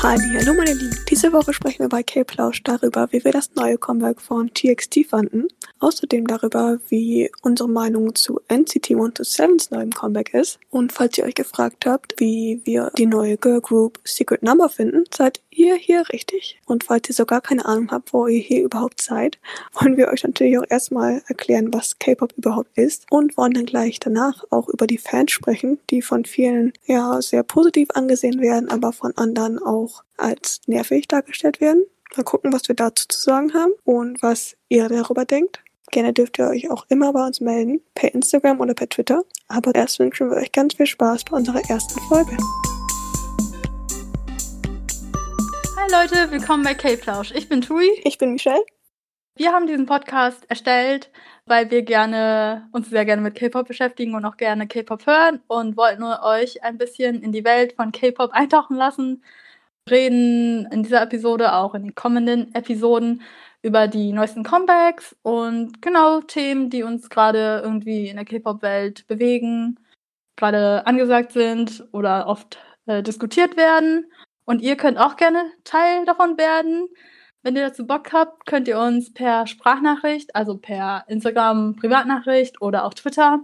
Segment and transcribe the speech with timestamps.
[0.00, 4.20] Hallo meine Lieben, diese Woche sprechen wir bei K-Plausch darüber, wie wir das neue Comeback
[4.20, 5.48] von TXT fanden,
[5.80, 10.60] außerdem darüber, wie unsere Meinung zu NCT 127's neuem Comeback ist.
[10.70, 15.02] Und falls ihr euch gefragt habt, wie wir die neue Girl Group Secret Number finden,
[15.12, 16.60] seid ihr hier richtig.
[16.66, 19.38] Und falls ihr so gar keine Ahnung habt, wo ihr hier überhaupt seid,
[19.72, 24.00] wollen wir euch natürlich auch erstmal erklären, was K-Pop überhaupt ist und wollen dann gleich
[24.00, 28.92] danach auch über die Fans sprechen, die von vielen ja sehr positiv angesehen werden, aber
[28.92, 31.84] von anderen auch als nervig dargestellt werden.
[32.16, 35.60] Mal gucken, was wir dazu zu sagen haben und was ihr darüber denkt.
[35.90, 39.24] Gerne dürft ihr euch auch immer bei uns melden, per Instagram oder per Twitter.
[39.48, 42.36] Aber erst wünschen wir euch ganz viel Spaß bei unserer ersten Folge.
[45.90, 47.30] Hi Leute, willkommen bei K-Plausch.
[47.30, 47.88] Ich bin Tui.
[48.04, 48.62] Ich bin Michelle.
[49.36, 51.10] Wir haben diesen Podcast erstellt,
[51.46, 55.76] weil wir gerne uns sehr gerne mit K-Pop beschäftigen und auch gerne K-Pop hören und
[55.78, 59.24] wollten euch ein bisschen in die Welt von K-Pop eintauchen lassen.
[59.88, 63.22] Reden in dieser Episode, auch in den kommenden Episoden
[63.62, 69.80] über die neuesten Comebacks und genau Themen, die uns gerade irgendwie in der K-Pop-Welt bewegen,
[70.36, 74.06] gerade angesagt sind oder oft äh, diskutiert werden.
[74.48, 76.88] Und ihr könnt auch gerne Teil davon werden.
[77.42, 82.86] Wenn ihr dazu Bock habt, könnt ihr uns per Sprachnachricht, also per Instagram Privatnachricht oder
[82.86, 83.40] auch Twitter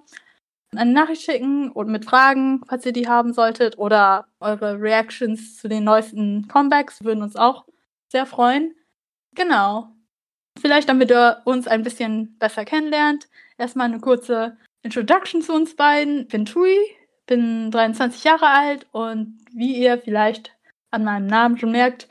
[0.75, 5.69] eine Nachricht schicken und mit Fragen, falls ihr die haben solltet, oder eure Reactions zu
[5.69, 7.67] den neuesten Comebacks würden uns auch
[8.09, 8.75] sehr freuen.
[9.35, 9.93] Genau.
[10.59, 16.23] Vielleicht, damit ihr uns ein bisschen besser kennenlernt, erstmal eine kurze Introduction zu uns beiden.
[16.23, 16.79] Ich bin Tui,
[17.27, 20.54] bin 23 Jahre alt und wie ihr vielleicht
[20.95, 22.09] an meinem Namen schon merkt,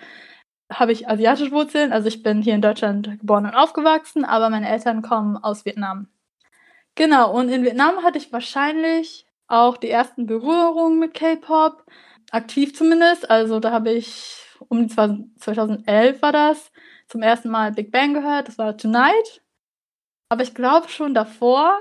[0.71, 1.91] habe ich asiatische Wurzeln.
[1.91, 6.07] Also ich bin hier in Deutschland geboren und aufgewachsen, aber meine Eltern kommen aus Vietnam.
[6.95, 11.83] Genau, und in Vietnam hatte ich wahrscheinlich auch die ersten Berührungen mit K-Pop,
[12.31, 13.29] aktiv zumindest.
[13.29, 14.37] Also da habe ich
[14.69, 16.71] um die 2011 war das,
[17.07, 18.47] zum ersten Mal Big Bang gehört.
[18.47, 19.41] Das war Tonight.
[20.29, 21.79] Aber ich glaube schon davor,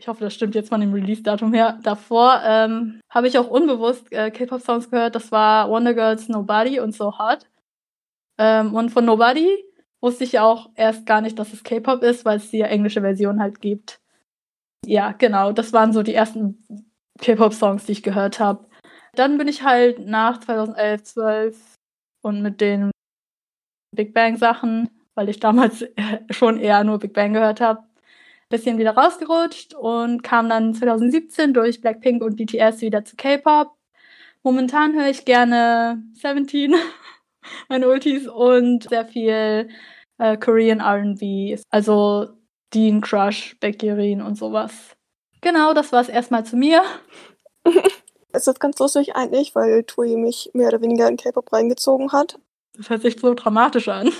[0.00, 4.10] ich hoffe, das stimmt jetzt von dem Release-Datum her, davor ähm, habe ich auch unbewusst
[4.12, 5.14] äh, K-Pop-Songs gehört.
[5.14, 7.46] Das war Wonder Girls Nobody und So Hot.
[8.38, 9.62] Ähm, und von Nobody
[10.00, 13.02] wusste ich ja auch erst gar nicht, dass es K-Pop ist, weil es die englische
[13.02, 14.00] Version halt gibt.
[14.86, 16.64] Ja, genau, das waren so die ersten
[17.18, 18.66] K-Pop-Songs, die ich gehört habe.
[19.14, 21.74] Dann bin ich halt nach 2011, 12
[22.22, 22.90] und mit den
[23.94, 25.84] Big Bang Sachen, weil ich damals
[26.30, 27.82] schon eher nur Big Bang gehört habe,
[28.50, 33.72] bisschen wieder rausgerutscht und kam dann 2017 durch Blackpink und BTS wieder zu K-Pop.
[34.42, 36.74] Momentan höre ich gerne Seventeen,
[37.68, 39.68] meine Ultis und sehr viel
[40.18, 42.28] äh, Korean R&B, also
[42.74, 44.96] Dean Crush, Beckerin und sowas.
[45.40, 46.82] Genau, das war es erstmal zu mir.
[48.32, 52.38] es ist ganz lustig eigentlich, weil Tui mich mehr oder weniger in K-Pop reingezogen hat.
[52.74, 54.10] Das hört sich so dramatisch an.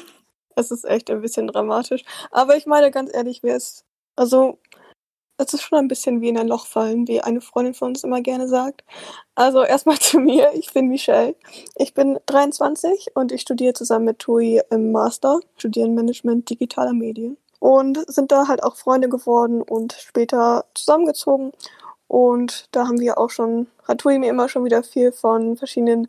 [0.56, 2.04] Es ist echt ein bisschen dramatisch.
[2.30, 3.84] Aber ich meine ganz ehrlich, wer ist.
[4.16, 4.58] Also,
[5.40, 8.04] es ist schon ein bisschen wie in ein Loch fallen, wie eine Freundin von uns
[8.04, 8.84] immer gerne sagt.
[9.34, 11.34] Also erstmal zu mir, ich bin Michelle.
[11.76, 17.38] Ich bin 23 und ich studiere zusammen mit Tui im Master, Studienmanagement digitaler Medien.
[17.58, 21.52] Und sind da halt auch Freunde geworden und später zusammengezogen.
[22.06, 26.08] Und da haben wir auch schon, hat Tui mir immer schon wieder viel von verschiedenen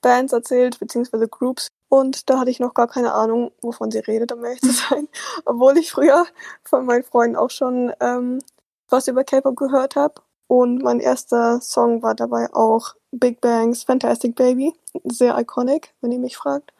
[0.00, 1.68] Bands erzählt, beziehungsweise Groups.
[1.94, 5.06] Und da hatte ich noch gar keine Ahnung, wovon sie redet, um ehrlich zu sein.
[5.44, 6.26] Obwohl ich früher
[6.64, 8.40] von meinen Freunden auch schon ähm,
[8.88, 10.14] was über K-Pop gehört habe.
[10.48, 14.74] Und mein erster Song war dabei auch Big Bangs Fantastic Baby.
[15.04, 16.72] Sehr iconic, wenn ihr mich fragt.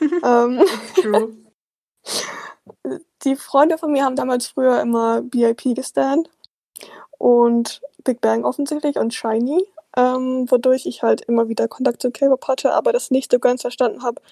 [0.24, 1.36] ähm, true.
[3.24, 6.30] Die Freunde von mir haben damals früher immer BIP gestand.
[7.18, 9.66] Und Big Bang offensichtlich und Shiny
[9.96, 13.60] ähm, wodurch ich halt immer wieder Kontakt zu K-Pop hatte, aber das nicht so ganz
[13.62, 14.22] verstanden habe,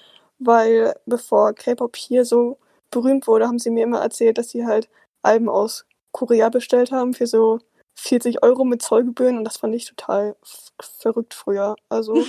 [0.40, 2.58] weil bevor K-Pop hier so
[2.90, 4.88] berühmt wurde, haben sie mir immer erzählt, dass sie halt
[5.22, 7.60] Alben aus Korea bestellt haben für so
[7.94, 10.34] 40 Euro mit Zollgebühren und das fand ich total
[10.80, 11.76] verrückt früher.
[11.88, 12.14] Also.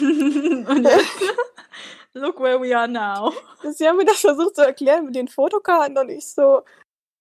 [2.14, 3.32] Look where we are now.
[3.72, 6.62] Sie haben mir das versucht zu erklären mit den Fotokarten und ich so,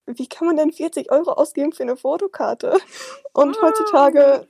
[0.07, 2.77] wie kann man denn 40 Euro ausgeben für eine Fotokarte?
[3.33, 3.63] Und ah.
[3.63, 4.49] heutzutage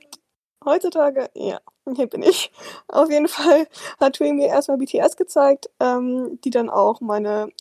[0.65, 1.59] heutzutage, ja,
[1.95, 2.51] hier bin ich.
[2.87, 3.67] Auf jeden Fall
[3.99, 7.51] hat Tui mir erstmal BTS gezeigt, ähm, die dann auch meine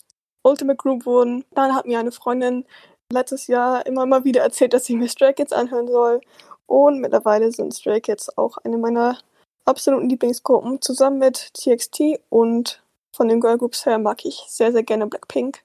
[0.43, 1.45] Ultimate Group wurden.
[1.53, 2.65] Dann hat mir eine Freundin
[3.13, 6.21] letztes Jahr immer mal wieder erzählt, dass ich mir Stray Kids anhören soll.
[6.67, 9.19] Und mittlerweile sind Stray Kids auch eine meiner
[9.65, 10.81] absoluten Lieblingsgruppen.
[10.81, 12.83] Zusammen mit TXT und
[13.13, 15.63] von den Girl Groups her mag ich sehr, sehr gerne Blackpink.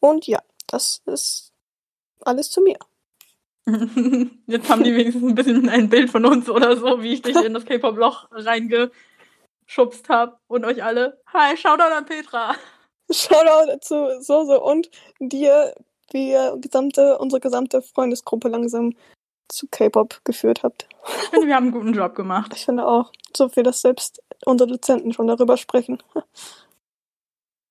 [0.00, 1.52] Und ja, das ist
[2.22, 2.78] alles zu mir.
[4.46, 7.36] Jetzt haben die wenigstens ein bisschen ein Bild von uns oder so, wie ich dich
[7.36, 8.92] in das K-Pop-Loch reingezogen
[9.66, 11.20] geschubst habe und euch alle.
[11.32, 12.54] Hi, Shoutout an Petra.
[13.10, 14.90] Shoutout zu Soso und
[15.20, 15.74] dir,
[16.12, 18.94] wie ihr gesamte, unsere gesamte Freundesgruppe langsam
[19.48, 20.88] zu K-Pop geführt habt.
[21.06, 22.52] Ich finde, wir haben einen guten Job gemacht.
[22.54, 26.02] Ich finde auch, so viel, dass selbst unsere Dozenten schon darüber sprechen.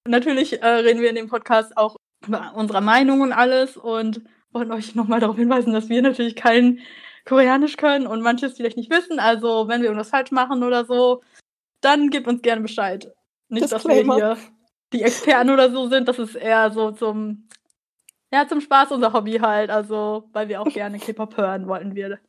[0.08, 1.96] Natürlich äh, reden wir in dem Podcast auch
[2.28, 4.22] über unsere Meinung und alles und
[4.54, 6.80] wollen euch nochmal darauf hinweisen, dass wir natürlich kein
[7.26, 9.20] Koreanisch können und manches vielleicht nicht wissen.
[9.20, 11.22] Also, wenn wir irgendwas falsch machen oder so,
[11.82, 13.14] dann gebt uns gerne Bescheid.
[13.50, 14.20] Nicht, Disclaimer.
[14.20, 14.54] dass wir hier
[14.94, 16.08] die Experten oder so sind.
[16.08, 17.48] Das ist eher so zum,
[18.32, 19.70] ja, zum Spaß unser Hobby halt.
[19.70, 22.20] Also, weil wir auch gerne K-Pop hören, wollten wir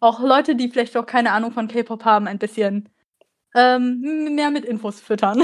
[0.00, 2.88] auch Leute, die vielleicht auch keine Ahnung von K-Pop haben, ein bisschen
[3.54, 5.42] ähm, mehr mit Infos füttern.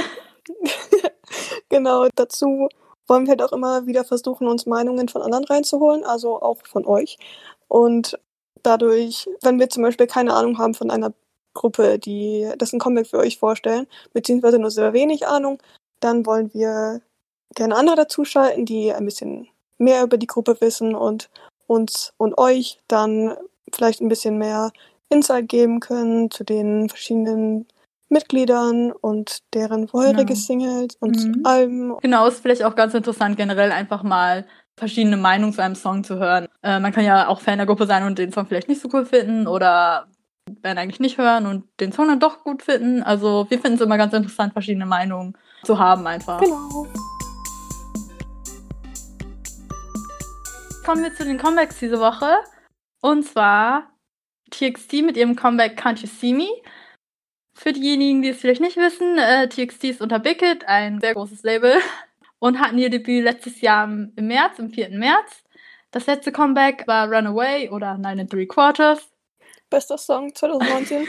[1.69, 2.69] genau, dazu
[3.09, 6.87] wollen wir halt auch immer wieder versuchen, uns Meinungen von anderen reinzuholen, also auch von
[6.87, 7.19] euch.
[7.67, 8.19] Und
[8.63, 11.13] dadurch, wenn wir zum Beispiel keine Ahnung haben von einer
[11.55, 15.59] Gruppe, die das ein Comic für euch vorstellen, beziehungsweise nur sehr wenig Ahnung,
[16.01, 17.01] dann wollen wir
[17.55, 21.31] gerne andere dazuschalten, die ein bisschen mehr über die Gruppe wissen und
[21.67, 23.37] uns und euch dann
[23.73, 24.73] vielleicht ein bisschen mehr
[25.09, 27.67] Insight geben können zu den verschiedenen
[28.09, 30.39] Mitgliedern und deren vorherige genau.
[30.39, 31.43] Singles und mhm.
[31.45, 31.99] Alben.
[32.01, 34.47] Genau, ist vielleicht auch ganz interessant, generell einfach mal
[34.79, 36.49] verschiedene Meinungen zu einem Song zu hören.
[36.63, 38.89] Äh, man kann ja auch Fan der Gruppe sein und den Song vielleicht nicht so
[38.93, 40.07] cool finden oder
[40.63, 43.03] werden eigentlich nicht hören und den Song dann doch gut finden.
[43.03, 46.41] Also wir finden es immer ganz interessant, verschiedene Meinungen zu haben einfach.
[46.41, 46.87] Genau.
[50.87, 52.39] Kommen wir zu den Comebacks diese Woche.
[53.03, 53.91] Und zwar
[54.51, 56.49] TXT mit ihrem Comeback Can't You See Me.
[57.59, 61.15] Für diejenigen, die es vielleicht nicht wissen, äh, TXT ist unter Big Hit, ein sehr
[61.15, 61.75] großes Label,
[62.39, 64.91] und hatten ihr Debüt letztes Jahr im März, im 4.
[64.91, 65.43] März.
[65.91, 69.11] Das letzte Comeback war Runaway oder Nine and Three Quarters.
[69.71, 71.09] Bester Song 2019.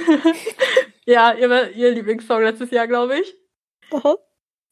[1.06, 3.36] ja, ihr, ihr Lieblingssong letztes Jahr, glaube ich.
[3.92, 4.16] Aha.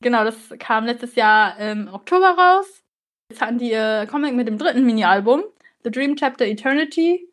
[0.01, 2.83] Genau, das kam letztes Jahr im Oktober raus.
[3.29, 5.43] Jetzt hatten die ihr Comeback mit dem dritten Mini-Album,
[5.83, 7.26] The Dream Chapter Eternity.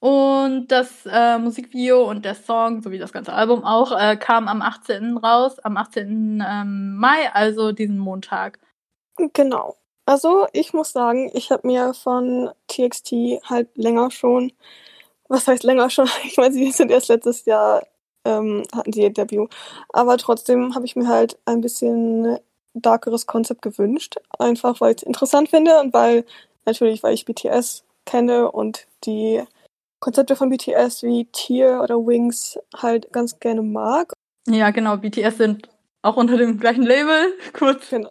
[0.00, 4.62] Und das äh, Musikvideo und der Song, sowie das ganze Album auch, äh, kam am
[4.62, 5.16] 18.
[5.16, 6.44] raus, am 18.
[6.46, 8.60] Ähm, Mai, also diesen Montag.
[9.32, 9.76] Genau.
[10.06, 13.12] Also ich muss sagen, ich habe mir von TXT
[13.44, 14.52] halt länger schon,
[15.28, 16.08] was heißt länger schon?
[16.24, 17.86] Ich meine, sie sind erst letztes Jahr,
[18.24, 19.50] ähm, hatten sie ihr Debüt.
[19.92, 22.38] Aber trotzdem habe ich mir halt ein bisschen
[22.74, 24.16] darkeres Konzept gewünscht.
[24.38, 26.24] Einfach weil ich es interessant finde und weil,
[26.64, 29.42] natürlich, weil ich BTS kenne und die
[30.00, 34.12] Konzepte von BTS wie Tier oder Wings halt ganz gerne mag.
[34.46, 34.96] Ja, genau.
[34.96, 35.68] BTS sind
[36.02, 37.34] auch unter dem gleichen Label.
[37.52, 37.90] Kurz.
[37.90, 38.10] Genau.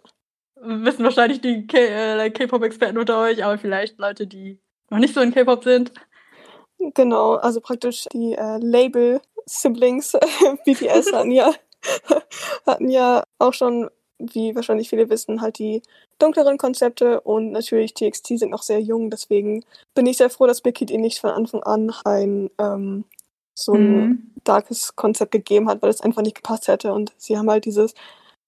[0.60, 5.32] Wissen wahrscheinlich die äh, K-Pop-Experten unter euch, aber vielleicht Leute, die noch nicht so in
[5.32, 5.92] K-Pop sind.
[6.94, 10.12] Genau, also praktisch die äh, Label-Siblings
[10.64, 11.52] BTS hatten ja,
[12.66, 15.82] hatten ja auch schon wie wahrscheinlich viele wissen, halt die
[16.18, 20.60] dunkleren Konzepte und natürlich TXT sind noch sehr jung, deswegen bin ich sehr froh, dass
[20.60, 23.04] Big ihnen nicht von Anfang an ein ähm,
[23.54, 24.30] so ein mhm.
[24.44, 27.94] darkes Konzept gegeben hat, weil es einfach nicht gepasst hätte und sie haben halt dieses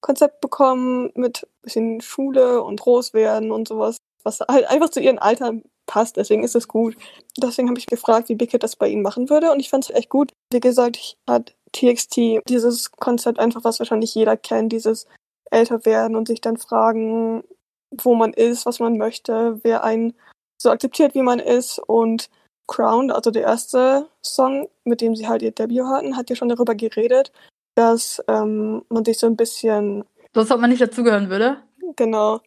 [0.01, 5.19] Konzept bekommen mit bisschen Schule und groß werden und sowas, was halt einfach zu ihren
[5.19, 6.95] Altern passt, deswegen ist es gut.
[7.37, 9.83] Deswegen habe ich gefragt, wie Big Hit das bei ihnen machen würde und ich fand
[9.83, 10.31] es echt gut.
[10.51, 15.05] Wie gesagt, hat TXT dieses Konzept einfach, was wahrscheinlich jeder kennt, dieses
[15.51, 17.43] älter werden und sich dann fragen,
[17.91, 20.13] wo man ist, was man möchte, wer einen
[20.61, 21.79] so akzeptiert, wie man ist.
[21.79, 22.29] Und
[22.67, 26.49] Crowned, also der erste Song, mit dem sie halt ihr Debüt hatten, hat ja schon
[26.49, 27.31] darüber geredet,
[27.75, 30.05] dass ähm, man sich so ein bisschen.
[30.33, 31.57] So, als ob man nicht dazugehören würde?
[31.95, 32.39] Genau.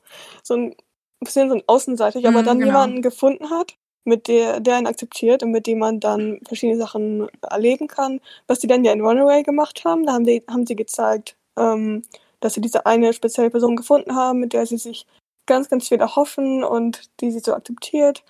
[0.42, 0.74] So ein
[1.20, 2.70] bisschen so ein außenseitig, aber mm, dann genau.
[2.70, 7.28] jemanden gefunden hat, mit der, der einen akzeptiert und mit dem man dann verschiedene Sachen
[7.42, 8.20] erleben kann.
[8.46, 12.02] Was die dann ja in Runaway gemacht haben, da haben, die, haben sie gezeigt, ähm,
[12.44, 15.06] dass sie diese eine spezielle Person gefunden haben, mit der sie sich
[15.46, 18.22] ganz, ganz viel erhoffen und die sie so akzeptiert.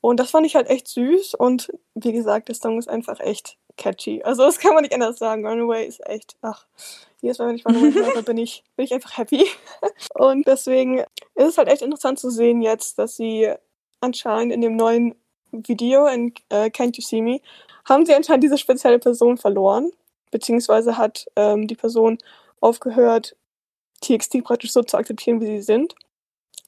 [0.00, 3.58] Und das fand ich halt echt süß und wie gesagt, der Song ist einfach echt
[3.76, 4.22] catchy.
[4.22, 5.46] Also das kann man nicht anders sagen.
[5.46, 6.66] Runaway ist echt, ach,
[7.20, 9.44] jedes Mal, wenn ich Runaway höre, bin ich, bin ich einfach happy.
[10.14, 11.08] Und deswegen ist
[11.48, 13.52] es halt echt interessant zu sehen jetzt, dass sie
[14.00, 15.14] anscheinend in dem neuen
[15.50, 17.40] Video in uh, Can't You See Me,
[17.84, 19.90] haben sie anscheinend diese spezielle Person verloren.
[20.30, 22.18] Beziehungsweise hat ähm, die Person
[22.60, 23.36] aufgehört,
[24.00, 25.94] TXT praktisch so zu akzeptieren, wie sie sind.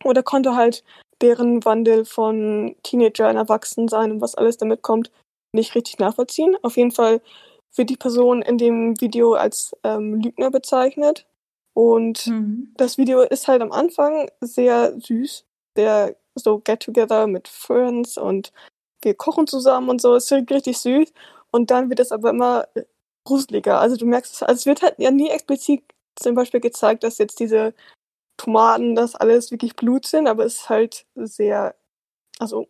[0.05, 0.85] Oder konnte halt
[1.21, 5.11] deren Wandel von Teenager in Erwachsensein und was alles damit kommt,
[5.53, 6.57] nicht richtig nachvollziehen.
[6.63, 7.21] Auf jeden Fall
[7.75, 11.27] wird die Person in dem Video als ähm, Lügner bezeichnet.
[11.75, 12.73] Und mhm.
[12.77, 15.45] das Video ist halt am Anfang sehr süß,
[15.77, 18.53] sehr so Get-Together mit Friends und
[19.03, 20.15] wir kochen zusammen und so.
[20.15, 21.13] Es ist richtig süß.
[21.51, 22.69] Und dann wird es aber immer
[23.25, 23.81] gruseliger.
[23.81, 25.83] Also du merkst es, also es wird halt ja nie explizit
[26.17, 27.75] zum Beispiel gezeigt, dass jetzt diese
[28.37, 31.75] Tomaten, das alles wirklich Blut sind, aber es ist halt sehr,
[32.39, 32.69] also.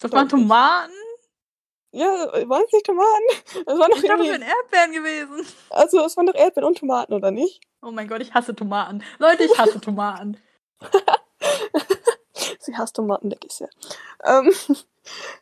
[0.00, 0.92] Das waren Tomaten?
[1.92, 2.06] Ja,
[2.48, 3.24] waren es nicht Tomaten?
[3.66, 5.46] Das waren doch ich dachte, das wären Erdbeeren gewesen.
[5.70, 7.62] Also es waren doch Erdbeeren und Tomaten, oder nicht?
[7.80, 9.02] Oh mein Gott, ich hasse Tomaten.
[9.18, 10.36] Leute, ich hasse Tomaten.
[12.60, 13.68] Sie hasst Tomaten, denke ich ja.
[14.24, 14.52] Ähm,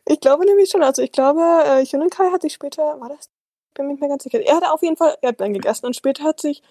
[0.05, 3.29] ich glaube nämlich schon, also ich glaube, äh, Hyunkai hat sich später, war das?
[3.75, 4.41] Bin mir nicht mehr ganz sicher.
[4.41, 6.63] Er hat auf jeden Fall Erdbeeren gegessen und später hat sich,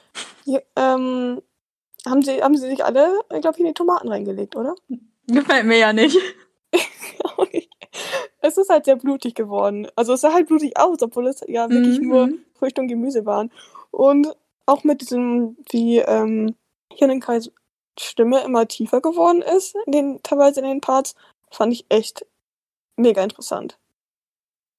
[0.76, 1.40] ähm,
[2.06, 4.75] haben sie, haben sie sich alle, ich glaube, in die Tomaten reingelegt, oder?
[5.26, 6.18] Gefällt mir ja nicht.
[8.40, 9.87] es ist halt sehr blutig geworden.
[9.96, 12.08] Also es sah halt blutig aus, obwohl es ja wirklich mhm.
[12.08, 13.50] nur Früchte und Gemüse waren.
[13.90, 14.34] Und
[14.66, 16.54] auch mit diesem, wie ähm,
[16.92, 17.50] Hirnenkais
[17.99, 21.14] Stimme immer tiefer geworden ist, in den, teilweise in den Parts,
[21.50, 22.26] fand ich echt
[22.96, 23.78] mega interessant.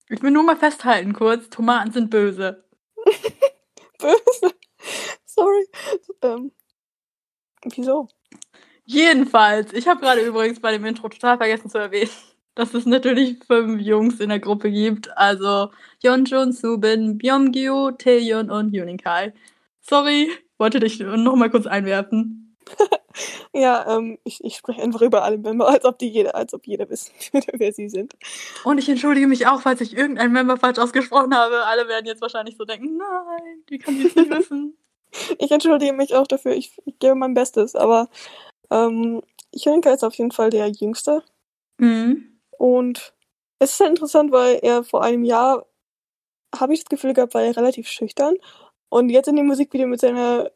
[0.10, 2.64] Ich will nur mal festhalten kurz, Tomaten sind böse.
[4.00, 4.54] böse?
[5.26, 5.68] Sorry.
[6.22, 6.52] Ähm,
[7.76, 8.08] wieso?
[8.86, 12.12] Jedenfalls, ich habe gerade übrigens bei dem Intro total vergessen zu erwähnen,
[12.56, 15.16] dass es natürlich fünf Jungs in der Gruppe gibt.
[15.18, 15.72] Also
[16.04, 19.34] Yeonjun, Subin, Byungyu, Taeyeon und Yuninkai.
[19.82, 22.45] Sorry, wollte dich noch mal kurz einwerfen.
[23.54, 26.66] ja, ähm, ich, ich spreche einfach über alle Member, als ob die jeder, als ob
[26.68, 28.14] jeder wissen würde, wer sie sind.
[28.64, 31.64] Und ich entschuldige mich auch, falls ich irgendeinen Member falsch ausgesprochen habe.
[31.66, 34.78] Alle werden jetzt wahrscheinlich so denken, nein, die kann ich nicht wissen.
[35.40, 38.10] ich entschuldige mich auch dafür, ich, ich gebe mein Bestes, aber
[38.72, 39.22] ähm,
[39.56, 41.24] Hyunka ist auf jeden Fall der Jüngste.
[41.78, 42.40] Mhm.
[42.58, 43.14] Und
[43.60, 45.66] es ist halt interessant, weil er vor einem Jahr,
[46.58, 48.36] habe ich das Gefühl gehabt, war er relativ schüchtern.
[48.90, 50.52] Und jetzt in dem Musikvideo mit seiner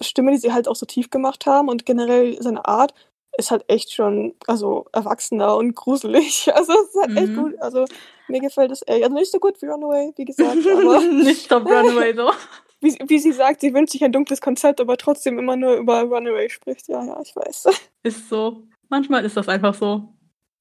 [0.00, 2.94] Stimme, die sie halt auch so tief gemacht haben und generell seine Art,
[3.36, 6.50] ist halt echt schon, also erwachsener und gruselig.
[6.54, 7.16] Also es ist halt mhm.
[7.16, 7.60] echt gut.
[7.60, 7.84] Also
[8.28, 9.02] mir gefällt es echt.
[9.02, 11.00] Also nicht so gut wie Runaway, wie gesagt, aber.
[11.24, 12.30] nicht Stop Runaway so.
[12.82, 16.00] Wie, wie sie sagt, sie wünscht sich ein dunkles Konzept, aber trotzdem immer nur über
[16.00, 16.88] Runaway spricht.
[16.88, 17.66] Ja, ja, ich weiß.
[18.04, 18.62] Ist so.
[18.88, 20.08] Manchmal ist das einfach so.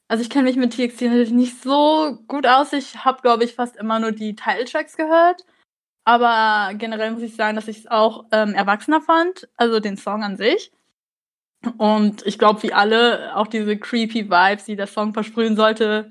[0.10, 2.74] Also ich kenne mich mit TXT natürlich nicht so gut aus.
[2.74, 5.46] Ich habe, glaube ich, fast immer nur die Titeltracks gehört.
[6.10, 10.24] Aber generell muss ich sagen, dass ich es auch ähm, erwachsener fand, also den Song
[10.24, 10.72] an sich.
[11.78, 16.10] Und ich glaube, wie alle, auch diese creepy Vibes, die der Song versprühen sollte,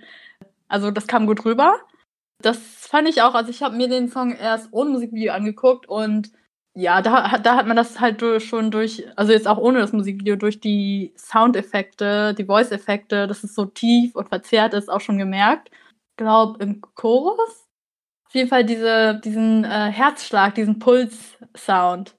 [0.68, 1.80] also das kam gut rüber.
[2.40, 6.30] Das fand ich auch, also ich habe mir den Song erst ohne Musikvideo angeguckt und
[6.76, 10.36] ja, da, da hat man das halt schon durch, also jetzt auch ohne das Musikvideo,
[10.36, 15.70] durch die Soundeffekte, die Voice-Effekte, dass es so tief und verzerrt ist, auch schon gemerkt.
[15.72, 17.67] Ich glaube, im Chorus.
[18.28, 22.14] Auf jeden Fall diese, diesen äh, Herzschlag, diesen Puls-Sound.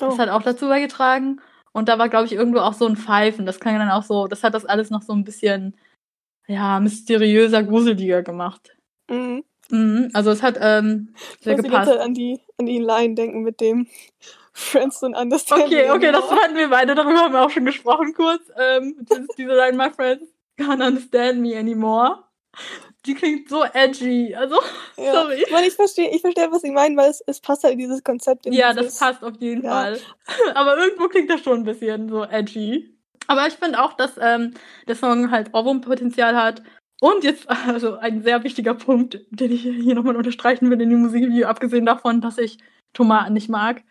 [0.00, 0.06] Oh.
[0.06, 1.40] Das hat auch dazu beigetragen.
[1.72, 3.46] Und da war, glaube ich, irgendwo auch so ein Pfeifen.
[3.46, 5.76] Das kann dann auch so, das hat das alles noch so ein bisschen,
[6.46, 8.74] ja, mysteriöser, gruseliger gemacht.
[9.08, 9.44] Mhm.
[9.70, 11.90] Mhm, also es hat ähm, sehr ich gepasst.
[11.90, 13.86] Halt an die, an die Line denken mit dem
[14.52, 15.66] Friends und Understanding.
[15.66, 18.42] Okay, okay, das hatten wir beide, darüber haben wir auch schon gesprochen kurz.
[18.58, 19.06] Ähm,
[19.38, 20.24] diese Line, my friends
[20.58, 22.24] can't understand me anymore.
[23.06, 24.56] Die klingt so edgy, also
[24.98, 25.12] ja.
[25.12, 25.42] sorry.
[25.42, 27.78] Ich, meine, ich verstehe, ich verstehe, was sie meinen, weil es, es passt halt in
[27.78, 28.44] dieses Konzept.
[28.44, 29.70] In ja, dieses, das passt auf jeden ja.
[29.70, 30.00] Fall.
[30.54, 32.94] Aber irgendwo klingt das schon ein bisschen so edgy.
[33.26, 34.54] Aber ich finde auch, dass ähm,
[34.86, 36.62] der Song halt Ohrwurmpotenzial hat
[37.00, 41.00] und jetzt, also ein sehr wichtiger Punkt, den ich hier nochmal unterstreichen will in dem
[41.00, 42.58] Musikvideo, abgesehen davon, dass ich
[42.92, 43.82] Tomaten nicht mag.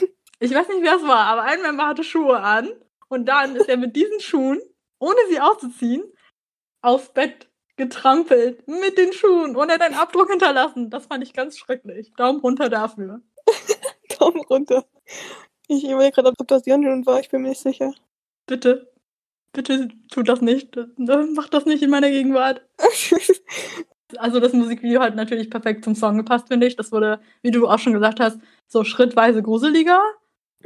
[0.40, 2.68] Ich weiß nicht, wer es war, aber ein Member hatte Schuhe an
[3.08, 4.60] und dann ist er mit diesen Schuhen,
[5.00, 6.04] ohne sie auszuziehen,
[6.80, 7.47] aufs Bett
[7.78, 10.90] getrampelt mit den Schuhen und er hat einen Abdruck hinterlassen.
[10.90, 12.12] Das fand ich ganz schrecklich.
[12.16, 13.22] Daumen runter dafür.
[14.18, 14.84] Daumen runter.
[15.68, 17.94] Ich überlege gerade, ob das Jan war, ich bin mir nicht sicher.
[18.46, 18.92] Bitte.
[19.52, 20.76] Bitte tu das nicht.
[20.96, 22.62] Mach das nicht in meiner Gegenwart.
[24.18, 26.76] also das Musikvideo hat natürlich perfekt zum Song gepasst, finde ich.
[26.76, 30.02] Das wurde, wie du auch schon gesagt hast, so schrittweise gruseliger.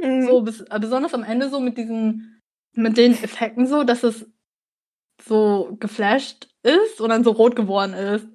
[0.00, 0.26] Mhm.
[0.26, 2.40] So bis, besonders am Ende so mit diesen,
[2.74, 4.26] mit den Effekten so, dass es
[5.24, 8.26] so geflasht ist und dann so rot geworden ist.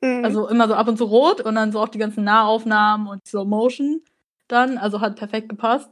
[0.00, 0.24] Mhm.
[0.24, 3.26] Also immer so ab und zu rot und dann so auch die ganzen Nahaufnahmen und
[3.26, 4.02] Slow Motion
[4.48, 4.78] dann.
[4.78, 5.90] Also hat perfekt gepasst.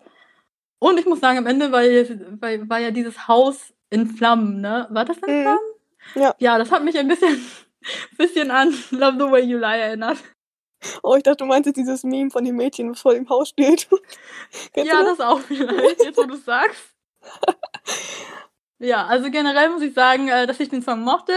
[0.79, 4.87] Und ich muss sagen, am Ende war, war, war ja dieses Haus in Flammen, ne?
[4.91, 5.43] War das in mhm.
[5.43, 5.71] Flammen?
[6.15, 6.35] Ja.
[6.39, 7.45] Ja, das hat mich ein bisschen,
[8.19, 10.19] bisschen an Love the Way You Lie erinnert.
[11.03, 13.89] Oh, ich dachte, du meintest dieses Meme von dem Mädchen, das vor dem Haus steht.
[14.75, 16.95] ja, das auch vielleicht, jetzt wo du sagst.
[18.79, 21.35] ja, also generell muss ich sagen, äh, dass ich den Song mochte.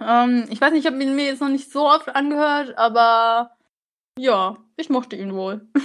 [0.00, 3.56] Ähm, ich weiß nicht, ich habe ihn mir jetzt noch nicht so oft angehört, aber
[4.18, 5.66] ja, ich mochte ihn wohl.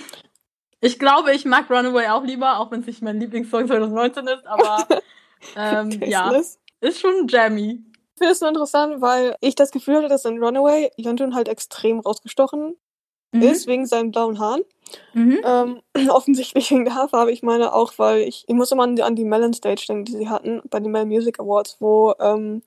[0.79, 4.45] Ich glaube, ich mag Runaway auch lieber, auch wenn es nicht mein Lieblingssong 2019 ist,
[4.45, 4.87] aber
[5.55, 7.83] ähm, ja, ist schon jammy.
[7.93, 11.47] Ich finde es so interessant, weil ich das Gefühl hatte, dass in Runaway Yeonjun halt
[11.47, 12.75] extrem rausgestochen
[13.31, 13.41] mhm.
[13.41, 14.61] ist, wegen seinen blauen Haaren.
[15.13, 15.39] Mhm.
[15.43, 17.31] Ähm, offensichtlich wegen der Haarfarbe.
[17.31, 20.05] Ich meine auch, weil ich, ich muss immer an die, an die Melon Stage denken,
[20.05, 22.61] die sie hatten bei den Melon Music Awards, wo ähm,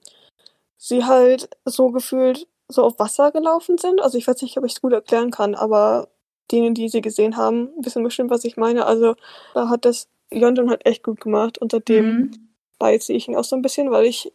[0.82, 4.00] sie halt so gefühlt so auf Wasser gelaufen sind.
[4.00, 6.08] Also ich weiß nicht, ob ich es gut erklären kann, aber
[6.50, 8.86] diejenigen, die sie gesehen haben, wissen bestimmt, was ich meine.
[8.86, 9.14] Also
[9.54, 12.48] da hat das London halt echt gut gemacht und seitdem Mhm.
[12.78, 14.32] beize ich ihn auch so ein bisschen, weil ich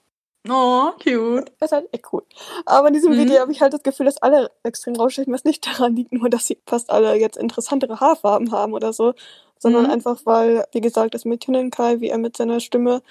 [0.47, 1.51] Oh, cute.
[1.59, 2.21] er ist halt echt cool.
[2.67, 3.17] Aber in diesem Mhm.
[3.17, 6.29] Video habe ich halt das Gefühl, dass alle extrem rausstechen, was nicht daran liegt, nur
[6.29, 9.13] dass sie fast alle jetzt interessantere Haarfarben haben oder so,
[9.57, 9.91] sondern Mhm.
[9.91, 13.01] einfach, weil, wie gesagt, das mit Kai, wie er mit seiner Stimme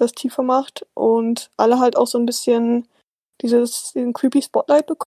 [0.00, 2.88] das tiefer macht und alle halt auch so ein bisschen
[3.42, 5.06] dieses, diesen creepy Spotlight bekommen.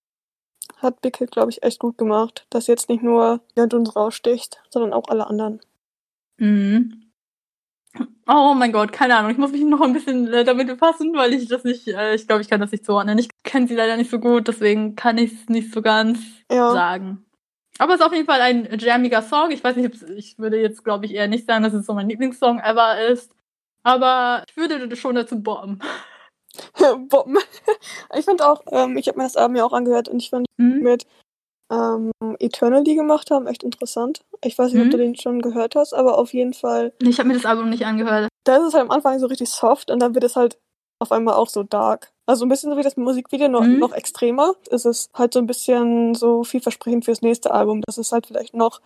[0.78, 4.92] Hat Big Hit, glaube ich, echt gut gemacht, dass jetzt nicht nur Jantun raussticht, sondern
[4.92, 5.60] auch alle anderen.
[6.38, 7.00] Mhm.
[8.26, 9.30] Oh mein Gott, keine Ahnung.
[9.30, 12.26] Ich muss mich noch ein bisschen äh, damit befassen, weil ich das nicht, äh, ich
[12.26, 13.18] glaube, ich kann das nicht zuordnen.
[13.18, 16.18] Ich kenne sie leider nicht so gut, deswegen kann ich es nicht so ganz
[16.50, 16.72] Ja.
[16.72, 17.24] sagen.
[17.78, 19.50] Aber es ist auf jeden Fall ein jammiger Song.
[19.50, 22.08] Ich weiß nicht, ich würde jetzt, glaube ich, eher nicht sagen, dass es so mein
[22.08, 23.34] Lieblingssong ever ist.
[23.84, 25.80] Aber ich würde schon dazu bomben.
[27.08, 27.38] Bomben.
[28.16, 30.46] ich fand auch, ähm, ich habe mir das Album ja auch angehört und ich fand
[30.56, 30.80] Mhm.
[30.82, 31.06] mit
[31.72, 34.22] ähm, Eternal, die gemacht haben, echt interessant.
[34.44, 34.90] Ich weiß nicht, ob Mhm.
[34.90, 37.84] du den schon gehört hast, aber auf jeden Fall, Ich habe mir das Album nicht
[37.86, 38.28] angehört.
[38.44, 40.58] da ist es halt am Anfang so richtig soft und dann wird es halt
[41.00, 42.12] auf einmal auch so dark.
[42.26, 43.78] Also ein bisschen so wie das Musikvideo, noch, Mhm.
[43.78, 44.54] noch extremer.
[44.70, 48.54] Es ist halt so ein bisschen so vielversprechend fürs nächste Album, dass es halt vielleicht
[48.54, 48.80] noch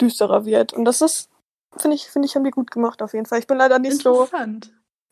[0.00, 0.72] düsterer wird.
[0.72, 1.28] Und das ist,
[1.76, 3.38] finde ich, finde ich, haben die gut gemacht auf jeden Fall.
[3.38, 4.26] Ich bin leider nicht so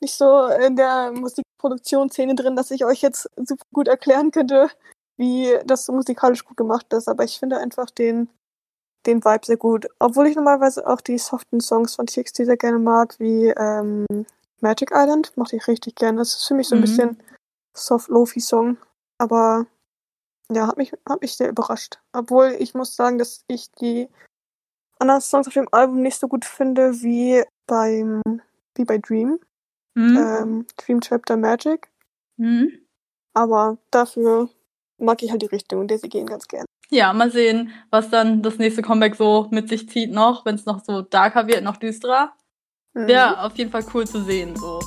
[0.03, 4.71] nicht so in der Musikproduktionsszene drin, dass ich euch jetzt super gut erklären könnte,
[5.19, 7.09] wie das so musikalisch gut gemacht ist.
[7.09, 8.31] Aber ich finde einfach den,
[9.07, 9.87] den Vibe sehr gut.
[9.99, 14.07] Obwohl ich normalerweise auch die soften Songs von TXT sehr gerne mag, wie ähm,
[14.61, 15.37] Magic Island.
[15.37, 16.19] Mochte ich richtig gerne.
[16.19, 16.83] Das ist für mich so ein Mhm.
[16.83, 17.23] bisschen
[17.77, 18.79] Soft-Lofi-Song.
[19.19, 19.67] Aber
[20.51, 21.99] ja, hat mich, hat mich sehr überrascht.
[22.13, 24.09] Obwohl ich muss sagen, dass ich die
[25.01, 28.23] anderen Songs auf dem Album nicht so gut finde wie beim
[28.77, 29.39] wie bei Dream
[29.95, 30.17] Mhm.
[30.17, 31.89] ähm, Dream Chapter Magic.
[32.37, 32.71] Mhm.
[33.35, 34.49] Aber dafür
[34.99, 36.65] mag ich halt die Richtung, in der sie gehen ganz gern.
[36.91, 40.67] Ja, mal sehen, was dann das nächste Comeback so mit sich zieht noch, wenn es
[40.67, 42.33] noch so darker wird, noch düsterer.
[42.95, 43.09] Mhm.
[43.09, 44.57] Ja, auf jeden Fall cool zu sehen.
[44.57, 44.81] So.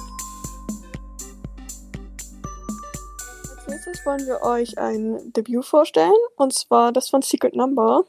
[3.56, 8.04] Als nächstes wollen wir euch ein Debüt vorstellen, und zwar das von Secret Number.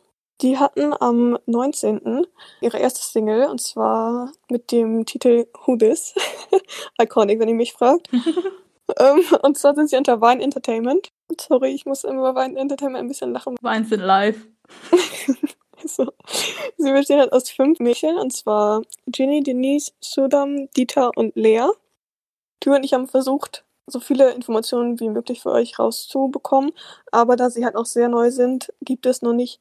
[0.44, 2.26] Die hatten am 19.
[2.60, 6.14] ihre erste Single, und zwar mit dem Titel Who This?
[7.00, 8.10] Iconic, wenn ihr mich fragt.
[8.98, 11.08] ähm, und zwar sind sie unter Vine Entertainment.
[11.40, 14.36] Sorry, ich muss immer Vine Entertainment ein bisschen lachen, Weins sind live.
[15.86, 16.06] So.
[16.78, 21.68] Sie besteht halt aus fünf Mädchen, und zwar Ginny, Denise, Sudam, Dieter und Lea.
[22.60, 26.72] Tür und ich haben versucht, so viele Informationen wie möglich für euch rauszubekommen,
[27.12, 29.60] aber da sie halt auch sehr neu sind, gibt es noch nicht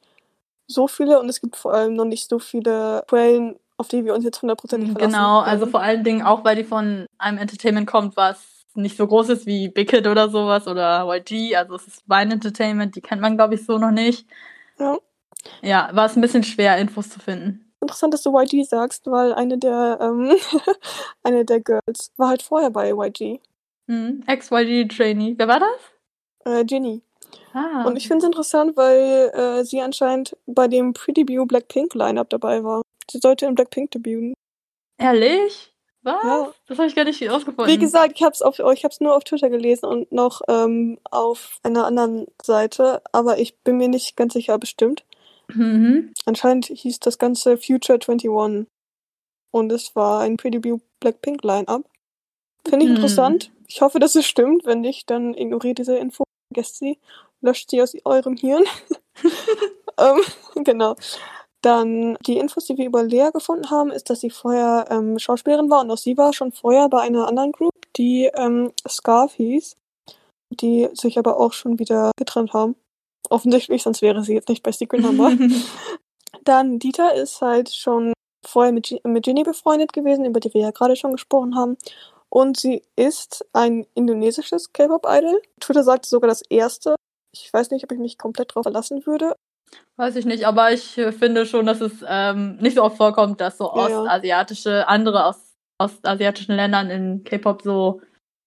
[0.68, 4.14] so viele und es gibt vor allem noch nicht so viele Quellen, auf die wir
[4.14, 5.52] uns jetzt hundertprozentig verlassen Genau, können.
[5.52, 9.30] also vor allen Dingen auch, weil die von einem Entertainment kommt, was nicht so groß
[9.30, 11.56] ist wie Big Hit oder sowas oder YG.
[11.56, 14.26] Also es ist Vine Entertainment, die kennt man, glaube ich, so noch nicht.
[14.80, 14.98] Ja.
[15.62, 17.72] Ja, war es ein bisschen schwer, Infos zu finden.
[17.82, 20.32] Interessant, dass du YG sagst, weil eine der, ähm,
[21.24, 23.40] eine der Girls war halt vorher bei YG.
[23.88, 24.24] Mhm.
[24.26, 25.36] Ex-YG-Trainee.
[25.38, 25.80] Wer war das?
[26.46, 27.02] Äh, Ginny.
[27.54, 27.86] Ah.
[27.86, 32.64] Und ich finde es interessant, weil äh, sie anscheinend bei dem Pre-Debut Blackpink Lineup dabei
[32.64, 32.82] war.
[33.10, 34.34] Sie sollte in Blackpink debüten.
[34.98, 35.74] Ehrlich?
[36.04, 36.24] Was?
[36.24, 36.54] Ja.
[36.68, 37.68] Das habe ich gar nicht ausgefunden.
[37.74, 41.00] Wie gesagt, ich habe es auf, ich hab's nur auf Twitter gelesen und noch ähm,
[41.12, 45.06] auf einer anderen Seite, aber ich bin mir nicht ganz sicher bestimmt.
[45.48, 46.12] Mhm.
[46.26, 48.68] Anscheinend hieß das Ganze Future 21
[49.52, 51.86] und es war ein Pre-Debut Blackpink Lineup.
[52.68, 52.96] Finde ich Hm.
[52.96, 53.52] interessant.
[53.68, 54.66] Ich hoffe, dass es stimmt.
[54.66, 57.00] Wenn nicht, dann ignoriert diese Info, vergesst sie,
[57.42, 58.64] löscht sie aus eurem Hirn.
[59.98, 60.22] ähm,
[60.64, 60.96] genau.
[61.62, 65.70] Dann die Infos, die wir über Lea gefunden haben, ist, dass sie vorher ähm, Schauspielerin
[65.70, 69.78] war und auch sie war schon vorher bei einer anderen Group, die ähm, Scarf hieß,
[70.50, 72.76] die sich aber auch schon wieder getrennt haben.
[73.30, 75.32] Offensichtlich, sonst wäre sie jetzt nicht bei Secret Number.
[76.44, 78.12] Dann Dieter ist halt schon
[78.46, 81.78] vorher mit, Gi- mit Ginny befreundet gewesen, über die wir ja gerade schon gesprochen haben.
[82.34, 85.40] Und sie ist ein indonesisches K-Pop-Idol.
[85.60, 86.96] Twitter sagt sogar das erste.
[87.32, 89.36] Ich weiß nicht, ob ich mich komplett drauf verlassen würde.
[89.98, 93.40] Weiß ich nicht, aber ich äh, finde schon, dass es ähm, nicht so oft vorkommt,
[93.40, 94.02] dass so ja.
[94.02, 98.02] ostasiatische, andere aus ostasiatischen Ländern in K-Pop so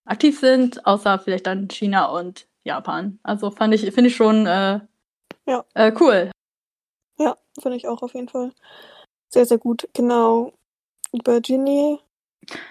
[0.05, 3.21] aktiv sind, außer vielleicht dann China und Japan.
[3.23, 4.81] Also fand ich, finde ich schon äh,
[5.47, 5.65] Ja.
[5.75, 6.33] äh, cool.
[7.19, 8.53] Ja, finde ich auch auf jeden Fall.
[9.29, 9.89] Sehr, sehr gut.
[9.93, 10.53] Genau.
[11.13, 12.01] Über Ginny.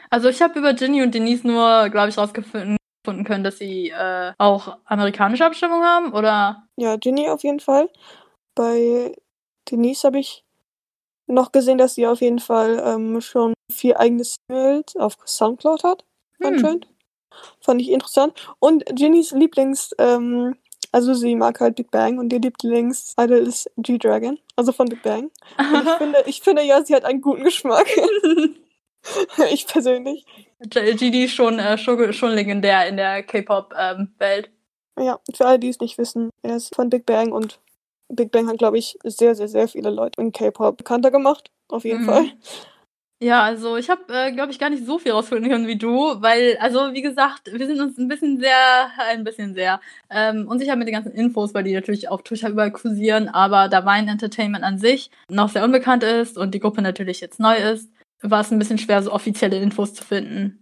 [0.09, 3.89] Also ich habe über Ginny und Denise nur, glaube ich, rausgefunden gefunden können, dass sie
[3.89, 6.67] äh, auch amerikanische Abstimmung haben, oder?
[6.75, 7.89] Ja, Ginny auf jeden Fall.
[8.55, 9.15] Bei
[9.69, 10.43] Denise habe ich
[11.27, 16.03] noch gesehen, dass sie auf jeden Fall ähm, schon vier eigene Singles auf Soundcloud hat.
[16.39, 16.47] Hm.
[16.47, 16.87] Anscheinend.
[17.59, 18.33] Fand ich interessant.
[18.59, 20.55] Und Ginnys Lieblings, ähm,
[20.91, 25.29] also sie mag halt Big Bang und ihr Lieblings-Idol ist G-Dragon, also von Big Bang.
[25.57, 27.87] Und ich finde, ich finde ja, sie hat einen guten Geschmack.
[29.51, 30.25] ich persönlich.
[30.61, 34.49] GD ist schon, äh, schon, schon legendär in der K-Pop-Welt.
[34.99, 37.59] Ja, für alle, die es nicht wissen, er ist von Big Bang und
[38.07, 41.51] Big Bang hat, glaube ich, sehr, sehr, sehr viele Leute in K-Pop bekannter gemacht.
[41.67, 42.05] Auf jeden Mhm.
[42.05, 42.25] Fall.
[43.21, 46.21] Ja, also ich habe, äh, glaube ich, gar nicht so viel rausfinden können wie du,
[46.21, 50.75] weil, also wie gesagt, wir sind uns ein bisschen sehr, ein bisschen sehr ähm, unsicher
[50.75, 54.65] mit den ganzen Infos, weil die natürlich auf Twitter überall kursieren, aber da Vine Entertainment
[54.65, 57.89] an sich noch sehr unbekannt ist und die Gruppe natürlich jetzt neu ist,
[58.21, 60.61] war es ein bisschen schwer, so offizielle Infos zu finden.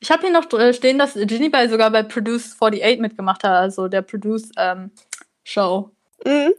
[0.00, 3.52] Ich habe hier noch äh, stehen, dass Ginny bei sogar bei Produce 48 mitgemacht hat,
[3.52, 4.90] also der Produce ähm,
[5.44, 5.90] Show.
[6.24, 6.54] Mhm.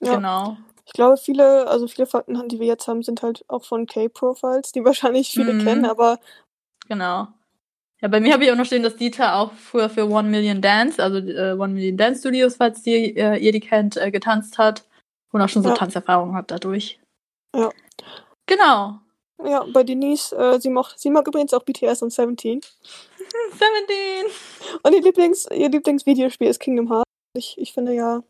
[0.00, 0.16] Ja.
[0.16, 0.56] Genau.
[0.86, 4.72] Ich glaube, viele, also viele Fakten, die wir jetzt haben, sind halt auch von K-Profiles,
[4.72, 5.64] die wahrscheinlich viele Mhm.
[5.64, 6.18] kennen, aber
[6.88, 7.28] Genau.
[8.00, 10.62] Ja, bei mir habe ich auch noch stehen, dass Dieter auch früher für One Million
[10.62, 14.58] Dance, also äh, One Million Dance Studios, falls die, äh, ihr die kennt, äh, getanzt
[14.58, 14.84] hat
[15.32, 15.74] und auch schon so Ja.
[15.74, 16.98] Tanzerfahrung hat dadurch.
[17.54, 17.68] Ja.
[18.46, 18.98] Genau.
[19.44, 22.60] Ja, bei Denise, äh, sie, mag, sie mag übrigens auch BTS und Seventeen.
[23.50, 24.26] 17.
[24.82, 27.04] Und ihr, Lieblings, ihr Lieblingsvideospiel ist Kingdom Hearts.
[27.36, 28.22] Ich, ich finde ja,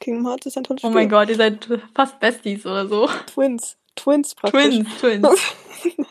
[0.00, 0.94] Kingdom Hearts ist ein tolles Oh Spiel.
[0.94, 3.08] mein Gott, ihr seid fast Besties oder so.
[3.26, 3.76] Twins.
[3.96, 4.76] Twins praktisch.
[4.76, 5.28] Twins, Twins.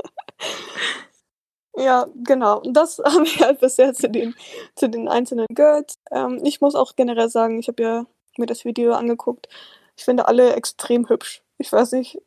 [1.80, 2.62] Ja, genau.
[2.66, 4.36] Das haben wir halt bisher zu den,
[4.76, 6.00] zu den einzelnen Girls.
[6.12, 8.06] Ähm, ich muss auch generell sagen, ich habe ja
[8.38, 9.48] mir das Video angeguckt.
[9.96, 11.44] Ich finde alle extrem hübsch.
[11.60, 12.20] Ich weiß nicht.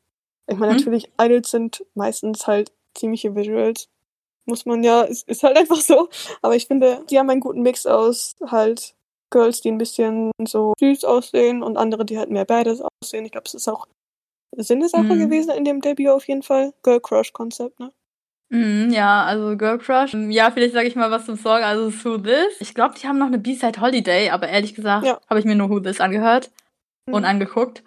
[0.50, 0.78] Ich meine, Mhm.
[0.78, 3.88] natürlich, Idols sind meistens halt ziemliche Visuals.
[4.46, 6.08] Muss man ja, ist, ist halt einfach so.
[6.42, 8.94] Aber ich finde, die haben einen guten Mix aus halt
[9.30, 13.24] Girls, die ein bisschen so süß aussehen und andere, die halt mehr badass aussehen.
[13.24, 13.86] Ich glaube, es ist auch
[14.56, 15.18] Sinn der Sache Mhm.
[15.20, 16.72] gewesen in dem Debüt auf jeden Fall.
[16.82, 17.92] Girl Crush Konzept, ne?
[18.52, 20.12] Mhm, ja, also Girl Crush.
[20.30, 22.56] Ja, vielleicht sage ich mal was zum Song, also Who This.
[22.60, 25.20] Ich glaube, die haben noch eine B-Side Holiday, aber ehrlich gesagt Ja.
[25.28, 26.50] habe ich mir nur Who This angehört.
[27.06, 27.28] und Mhm.
[27.28, 27.82] angeguckt.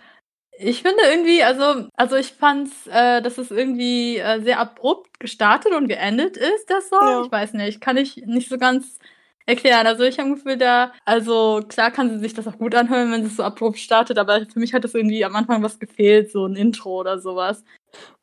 [0.60, 5.74] Ich finde irgendwie, also, also ich fand's, äh, dass es irgendwie äh, sehr abrupt gestartet
[5.74, 7.02] und geendet ist, der Song.
[7.02, 7.24] Ja.
[7.24, 9.00] Ich weiß nicht, kann ich nicht so ganz
[9.46, 9.88] erklären.
[9.88, 13.26] Also ich habe Gefühl, da, also klar kann sie sich das auch gut anhören, wenn
[13.26, 16.46] es so abrupt startet, aber für mich hat das irgendwie am Anfang was gefehlt, so
[16.46, 17.63] ein Intro oder sowas.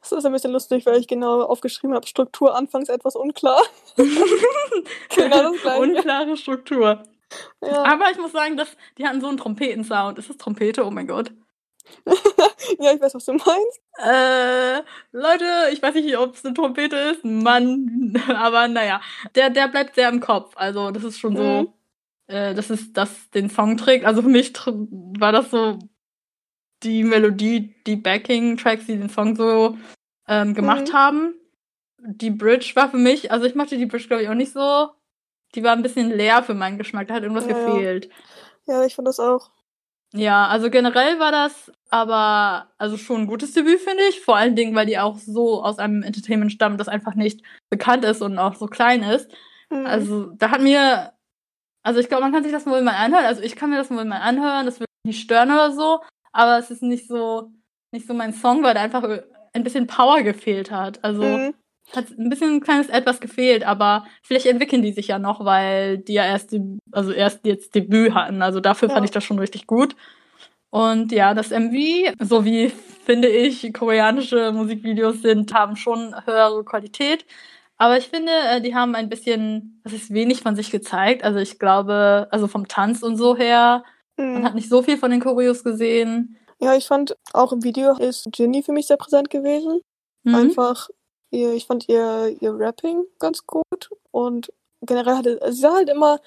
[0.01, 3.63] Das ist ein bisschen lustig, weil ich genau aufgeschrieben habe, Struktur anfangs etwas unklar.
[5.15, 5.81] Genau das Gleiche.
[5.81, 7.03] Unklare Struktur.
[7.63, 10.19] Ja, Aber ich muss sagen, dass die hatten so einen Trompetensound.
[10.19, 10.85] Ist das Trompete?
[10.85, 11.33] Oh mein Gott.
[12.79, 13.81] ja, ich weiß, was du meinst.
[13.99, 19.01] Äh, Leute, ich weiß nicht, ob es eine Trompete ist, Mann, aber naja,
[19.35, 20.53] der, der bleibt sehr im Kopf.
[20.57, 21.75] Also, das ist schon so,
[22.29, 22.35] Mhm.
[22.35, 24.05] äh, das ist das den Song trägt.
[24.05, 25.79] Also für mich war das so
[26.83, 29.77] die Melodie, die Backing-Tracks, die den Song so
[30.29, 30.93] ähm, gemacht Mhm.
[30.93, 31.35] haben.
[31.99, 34.89] Die Bridge war für mich, also ich mochte die Bridge, glaube ich, auch nicht so.
[35.55, 37.55] Die war ein bisschen leer für meinen Geschmack, da hat irgendwas Ja, ja.
[37.57, 38.09] gefehlt.
[38.67, 39.51] Ja, ich finde das auch.
[40.13, 44.21] Ja, also generell war das aber also schon ein gutes Debüt, finde ich.
[44.21, 48.05] Vor allen Dingen, weil die auch so aus einem Entertainment stammen, das einfach nicht bekannt
[48.05, 49.31] ist und auch so klein ist.
[49.71, 49.87] Mhm.
[49.87, 51.13] Also da hat mir,
[51.83, 53.25] also ich glaube, man kann sich das wohl mal anhören.
[53.25, 56.01] Also ich kann mir das wohl mal anhören, das wird mich nicht stören oder so.
[56.33, 57.53] Aber es ist nicht so,
[57.93, 59.05] nicht so mein Song, weil da einfach
[59.53, 61.03] ein bisschen Power gefehlt hat.
[61.05, 61.55] Also Mhm.
[61.97, 65.99] Hat ein bisschen ein kleines etwas gefehlt, aber vielleicht entwickeln die sich ja noch, weil
[65.99, 66.55] die ja erst,
[66.93, 68.43] also erst jetzt Debüt hatten.
[68.43, 68.95] Also dafür Ja.
[68.95, 69.97] fand ich das schon richtig gut.
[70.71, 72.69] Und ja, das MV, so wie
[73.05, 77.25] finde ich koreanische Musikvideos sind, haben schon höhere Qualität.
[77.77, 81.25] Aber ich finde, äh, die haben ein bisschen, das ist wenig von sich gezeigt.
[81.25, 83.83] Also ich glaube, also vom Tanz und so her,
[84.17, 84.45] man Mhm.
[84.45, 86.37] hat nicht so viel von den Choreos gesehen.
[86.61, 89.81] Ja, ich fand auch im Video ist Ginny für mich sehr präsent gewesen.
[90.25, 90.35] Mhm.
[90.35, 90.89] Einfach,
[91.31, 96.21] ihr, ich fand ihr, ihr Rapping ganz gut und generell hatte, sie sah halt immer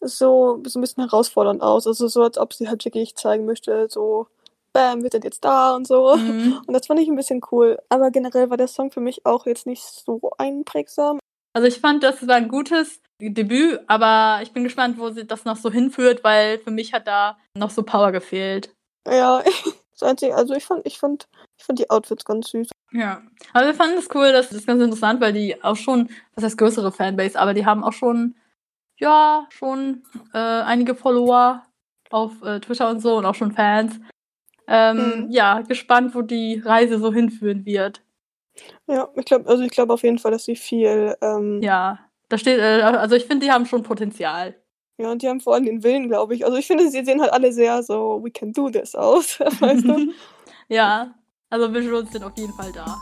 [0.00, 1.86] so, so ein bisschen herausfordernd aus.
[1.86, 4.26] Also so, als ob sie halt wirklich zeigen möchte, so,
[4.72, 6.16] bam, wir sind jetzt da und so.
[6.16, 6.60] Mhm.
[6.66, 7.78] Und das fand ich ein bisschen cool.
[7.88, 11.18] Aber generell war der Song für mich auch jetzt nicht so einprägsam.
[11.54, 15.44] Also ich fand, das war ein gutes Debüt, aber ich bin gespannt, wo sie das
[15.44, 18.72] noch so hinführt, weil für mich hat da noch so Power gefehlt.
[19.06, 19.42] Ja,
[19.92, 21.26] das Einzige, also ich fand, ich fand,
[21.58, 22.68] ich fand die Outfits ganz süß.
[22.92, 23.22] Ja.
[23.52, 26.56] Aber wir fanden es cool, das ist ganz interessant, weil die auch schon, was heißt
[26.58, 28.36] größere Fanbase, aber die haben auch schon,
[28.98, 31.64] ja, schon äh, einige Follower
[32.10, 34.00] auf äh, Twitter und so und auch schon Fans.
[34.66, 35.30] Ähm, Mhm.
[35.30, 38.02] Ja, gespannt, wo die Reise so hinführen wird.
[38.86, 41.68] Ja, ich glaube, also ich glaube auf jeden Fall, dass sie viel, ähm, ja.
[41.92, 44.56] Ja, da steht, äh, also ich finde, die haben schon Potenzial.
[44.98, 46.44] und die haben vor allem den Willen, glaube ich.
[46.44, 49.84] Also ich finde, sie sehen halt alle sehr so, we can do this aus, weißt
[49.86, 50.12] du?
[50.70, 51.14] Ja,
[51.50, 52.98] also Visuals sind auf jeden Fall da.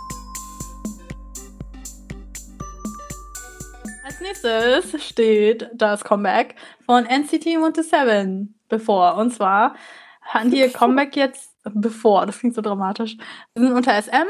[4.05, 6.55] Als nächstes steht das Comeback
[6.85, 9.17] von NCT 127 bevor.
[9.17, 9.75] Und zwar
[10.23, 13.17] hatten die ihr Comeback jetzt bevor, das klingt so dramatisch.
[13.55, 14.29] Sie sind unter SM,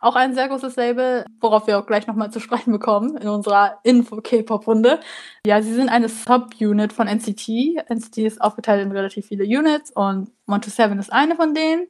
[0.00, 3.78] auch ein sehr großes Label, worauf wir auch gleich nochmal zu sprechen bekommen in unserer
[3.84, 5.00] Info-K-Pop-Runde.
[5.46, 7.88] Ja, sie sind eine Subunit von NCT.
[7.88, 11.86] NCT ist aufgeteilt in relativ viele Units und 127 ist eine von denen.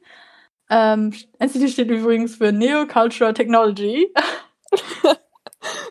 [0.69, 4.11] Ähm, NCT steht übrigens für Neo Cultural Technology.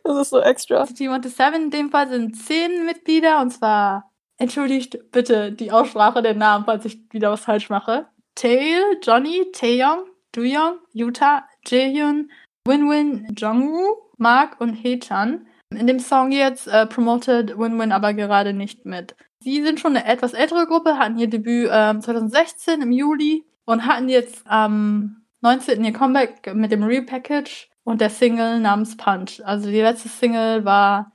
[0.05, 0.83] das ist so extra.
[0.83, 6.35] NCT 127 in dem Fall sind zehn Mitglieder und zwar, entschuldigt bitte die Aussprache der
[6.35, 8.07] Namen, falls ich wieder was falsch mache.
[8.35, 12.31] Tae, Johnny, Taeyong, Duyong, Yuta, Jaehyun,
[12.67, 15.47] Winwin, Jongwoo, Mark und Hechan.
[15.71, 19.15] In dem Song jetzt äh, promotet Winwin aber gerade nicht mit.
[19.41, 23.87] Sie sind schon eine etwas ältere Gruppe, hatten ihr Debüt äh, 2016 im Juli und
[23.87, 25.85] hatten jetzt am 19.
[25.85, 29.41] ihr Comeback mit dem Repackage und der Single namens Punch.
[29.45, 31.13] Also die letzte Single war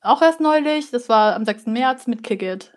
[0.00, 1.66] auch erst neulich, das war am 6.
[1.66, 2.72] März mit Kick It.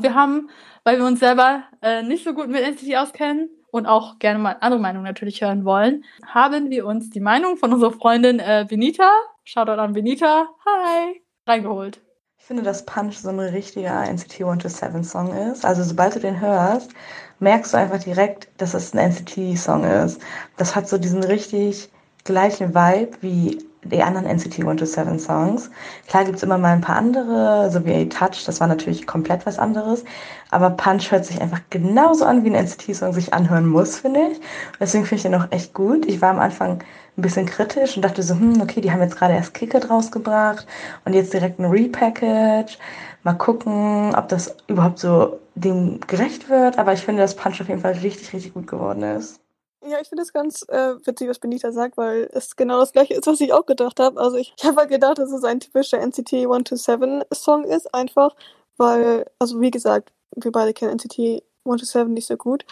[0.00, 0.50] Wir haben,
[0.84, 4.56] weil wir uns selber äh, nicht so gut mit NCT auskennen und auch gerne mal
[4.60, 9.10] andere Meinungen natürlich hören wollen, haben wir uns die Meinung von unserer Freundin äh, Benita,
[9.44, 12.00] Shoutout an Benita, hi, reingeholt.
[12.38, 15.64] Ich finde, dass Punch so ein richtiger NCT 127 Song ist.
[15.64, 16.92] Also sobald du den hörst,
[17.38, 20.20] merkst du einfach direkt, dass es ein NCT Song ist.
[20.56, 21.90] Das hat so diesen richtig
[22.24, 23.58] gleichen Vibe wie
[23.90, 25.70] die anderen NCT 127 Songs.
[26.08, 29.58] Klar gibt's immer mal ein paar andere, so wie Touch, das war natürlich komplett was
[29.58, 30.04] anderes.
[30.50, 34.40] Aber Punch hört sich einfach genauso an, wie ein NCT-Song sich anhören muss, finde ich.
[34.80, 36.06] Deswegen finde ich den auch echt gut.
[36.06, 36.80] Ich war am Anfang
[37.16, 40.66] ein bisschen kritisch und dachte so, hm, okay, die haben jetzt gerade erst Kicket rausgebracht
[41.04, 42.78] und jetzt direkt ein Repackage.
[43.26, 46.78] Mal gucken, ob das überhaupt so dem gerecht wird.
[46.78, 49.40] Aber ich finde, dass Punch auf jeden Fall richtig, richtig gut geworden ist.
[49.84, 53.14] Ja, ich finde es ganz äh, witzig, was Benita sagt, weil es genau das gleiche
[53.14, 54.20] ist, was ich auch gedacht habe.
[54.20, 58.36] Also ich, ich habe halt gedacht, dass es ein typischer NCT 127 Song ist, einfach,
[58.76, 62.64] weil, also wie gesagt, wir beide kennen NCT 127 nicht so gut,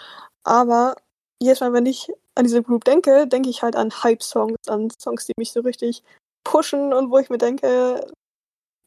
[0.45, 0.95] aber
[1.43, 5.27] jedes Mal, wenn ich an diese Group denke, denke ich halt an Hype-Songs, an Songs,
[5.27, 6.05] die mich so richtig
[6.45, 8.07] pushen und wo ich mir denke,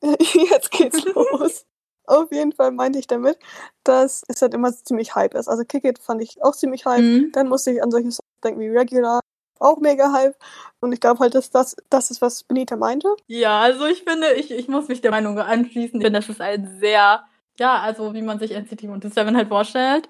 [0.51, 1.65] jetzt geht's los.
[2.05, 3.37] Auf jeden Fall meinte ich damit,
[3.83, 5.49] dass es halt immer ziemlich hype ist.
[5.49, 7.01] Also Kick It fand ich auch ziemlich hype.
[7.01, 7.31] Mhm.
[7.33, 9.19] Dann musste ich an solche Songs denken wie Regular,
[9.59, 10.35] auch mega hype.
[10.79, 13.13] Und ich glaube halt, dass das, das ist, was Benita meinte.
[13.27, 15.99] Ja, also ich finde, ich, ich muss mich der Meinung anschließen.
[15.99, 17.23] Ich finde, das ist ein sehr,
[17.59, 20.07] ja, also wie man sich NCT und Seven halt vorstellt.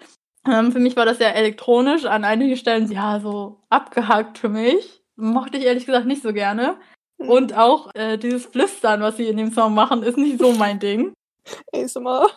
[0.47, 5.01] Ähm, für mich war das sehr elektronisch, an einigen Stellen ja so abgehackt für mich.
[5.15, 6.77] Mochte ich ehrlich gesagt nicht so gerne.
[7.17, 7.29] Mhm.
[7.29, 10.79] Und auch äh, dieses Flüstern, was sie in dem Song machen, ist nicht so mein
[10.79, 11.13] Ding.
[11.73, 12.29] ASMR.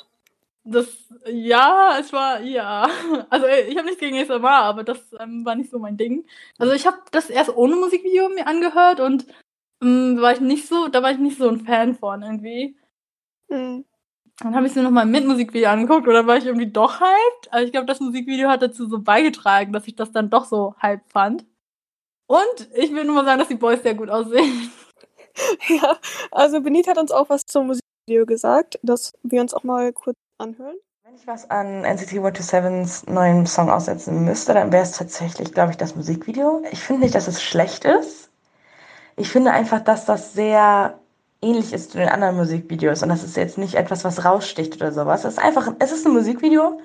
[0.65, 0.87] Das,
[1.27, 2.89] ja, es war, ja.
[3.31, 6.27] Also ich habe nichts gegen ASMR, aber das ähm, war nicht so mein Ding.
[6.59, 9.27] Also ich habe das erst ohne Musikvideo mir angehört und
[9.83, 12.77] ähm, war ich nicht so, da war ich nicht so ein Fan von irgendwie.
[13.49, 13.85] Mhm.
[14.43, 17.01] Dann habe ich es mir nochmal mit Musikvideo angeguckt und dann war ich irgendwie doch
[17.01, 17.53] hyped.
[17.53, 20.75] Also ich glaube, das Musikvideo hat dazu so beigetragen, dass ich das dann doch so
[20.81, 21.45] hyped fand.
[22.31, 24.71] Und ich will nur mal sagen, dass die Boys sehr gut aussehen.
[25.69, 25.97] Ja,
[26.33, 29.93] also Benita hat uns auch was zur Musik Video gesagt, dass wir uns auch mal
[29.93, 30.75] kurz anhören.
[31.05, 35.71] Wenn ich was an NCT 127s neuen Song aussetzen müsste, dann wäre es tatsächlich, glaube
[35.71, 36.63] ich, das Musikvideo.
[36.73, 38.29] Ich finde nicht, dass es schlecht ist.
[39.17, 40.99] Ich finde einfach, dass das sehr
[41.41, 44.93] ähnlich ist zu den anderen Musikvideos und das ist jetzt nicht etwas, was raussticht oder
[44.93, 45.25] sowas.
[45.25, 46.81] Es ist einfach, es ist ein Musikvideo,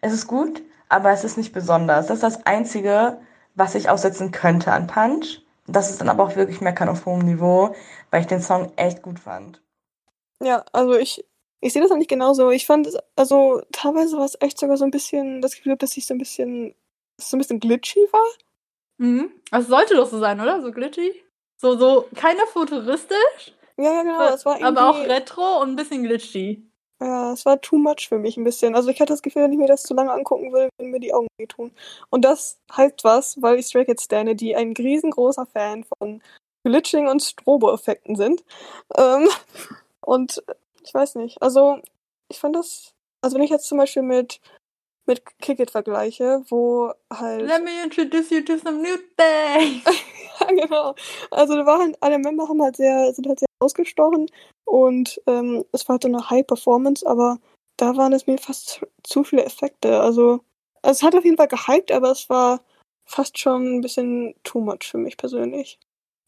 [0.00, 2.08] es ist gut, aber es ist nicht besonders.
[2.08, 3.18] Das ist das Einzige,
[3.60, 5.42] was ich aussetzen könnte an Punch.
[5.66, 7.76] Das ist dann aber auch wirklich Meckern auf hohem Niveau,
[8.10, 9.60] weil ich den Song echt gut fand.
[10.42, 11.24] Ja, also ich,
[11.60, 12.50] ich sehe das eigentlich genauso.
[12.50, 16.06] Ich fand, also teilweise war es echt sogar so ein bisschen das Gefühl, dass ich
[16.06, 16.74] so ein bisschen,
[17.18, 18.26] so ein bisschen glitchy war.
[18.96, 19.30] Mhm.
[19.50, 20.62] Also sollte doch so sein, oder?
[20.62, 21.22] So glitchy?
[21.58, 23.52] So, so, keine futuristisch.
[23.76, 24.34] Ja, ja, genau.
[24.34, 26.69] Es war irgendwie, aber auch retro und ein bisschen glitchy.
[27.00, 28.74] Ja, es war too much für mich ein bisschen.
[28.74, 31.00] Also ich hatte das Gefühl, wenn ich mir das zu lange angucken will, würden mir
[31.00, 31.72] die Augen wehtun.
[32.10, 36.20] Und das heißt was, weil ich Stray Kids sterne, die ein riesengroßer Fan von
[36.64, 38.44] Glitching und Strobo-Effekten sind.
[38.96, 39.28] Ähm,
[40.02, 40.42] und
[40.82, 41.80] ich weiß nicht, also
[42.28, 44.40] ich fand das, also wenn ich jetzt zum Beispiel mit,
[45.06, 47.46] mit Kick It vergleiche, wo halt.
[47.46, 49.84] Let me introduce you to some new things.
[50.40, 50.94] ja, genau.
[51.30, 54.26] Also da waren alle Member haben halt sehr, sind halt sehr ausgestochen
[54.64, 57.38] und ähm, es war halt so eine High Performance, aber
[57.76, 60.00] da waren es mir fast zu viele Effekte.
[60.00, 60.40] Also,
[60.82, 62.60] also es hat auf jeden Fall gehypt, aber es war
[63.04, 65.78] fast schon ein bisschen too much für mich persönlich.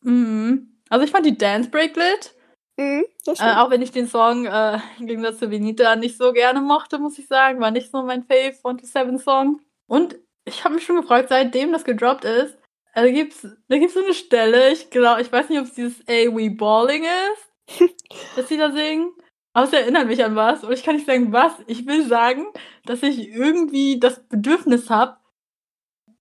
[0.02, 0.80] Mhm.
[0.88, 2.34] Also ich fand die Dance Breaklet
[2.78, 6.60] Mhm, äh, auch wenn ich den Song äh, im Gegensatz zu Benita nicht so gerne
[6.60, 7.60] mochte, muss ich sagen.
[7.60, 9.60] War nicht so mein Fave von The Seven Song.
[9.86, 12.56] Und ich habe mich schon gefragt, seitdem das gedroppt ist,
[12.94, 16.00] da gibt's, da gibt's so eine Stelle, ich glaube, ich weiß nicht, ob es dieses
[16.08, 17.90] A We Balling ist,
[18.36, 19.12] dass sie da singen.
[19.54, 20.64] Aber es erinnert mich an was.
[20.64, 21.52] Und ich kann nicht sagen, was.
[21.66, 22.46] Ich will sagen,
[22.86, 25.16] dass ich irgendwie das Bedürfnis habe,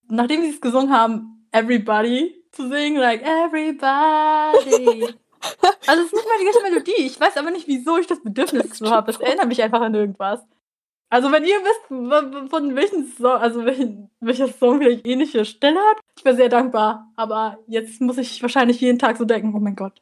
[0.09, 5.03] nachdem sie es gesungen haben, Everybody zu singen, like Everybody.
[5.87, 7.05] also es ist nicht mal die ganze Melodie.
[7.05, 9.11] Ich weiß aber nicht, wieso ich das Bedürfnis so habe.
[9.11, 10.45] Es erinnert mich einfach an irgendwas.
[11.11, 15.99] Also wenn ihr wisst, von welchen Song, also welchen, welcher Song vielleicht ähnliche Stelle hat,
[16.17, 17.11] ich wäre sehr dankbar.
[17.17, 20.01] Aber jetzt muss ich wahrscheinlich jeden Tag so denken, oh mein Gott,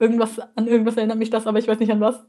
[0.00, 2.26] irgendwas, an irgendwas erinnert mich das, aber ich weiß nicht an was.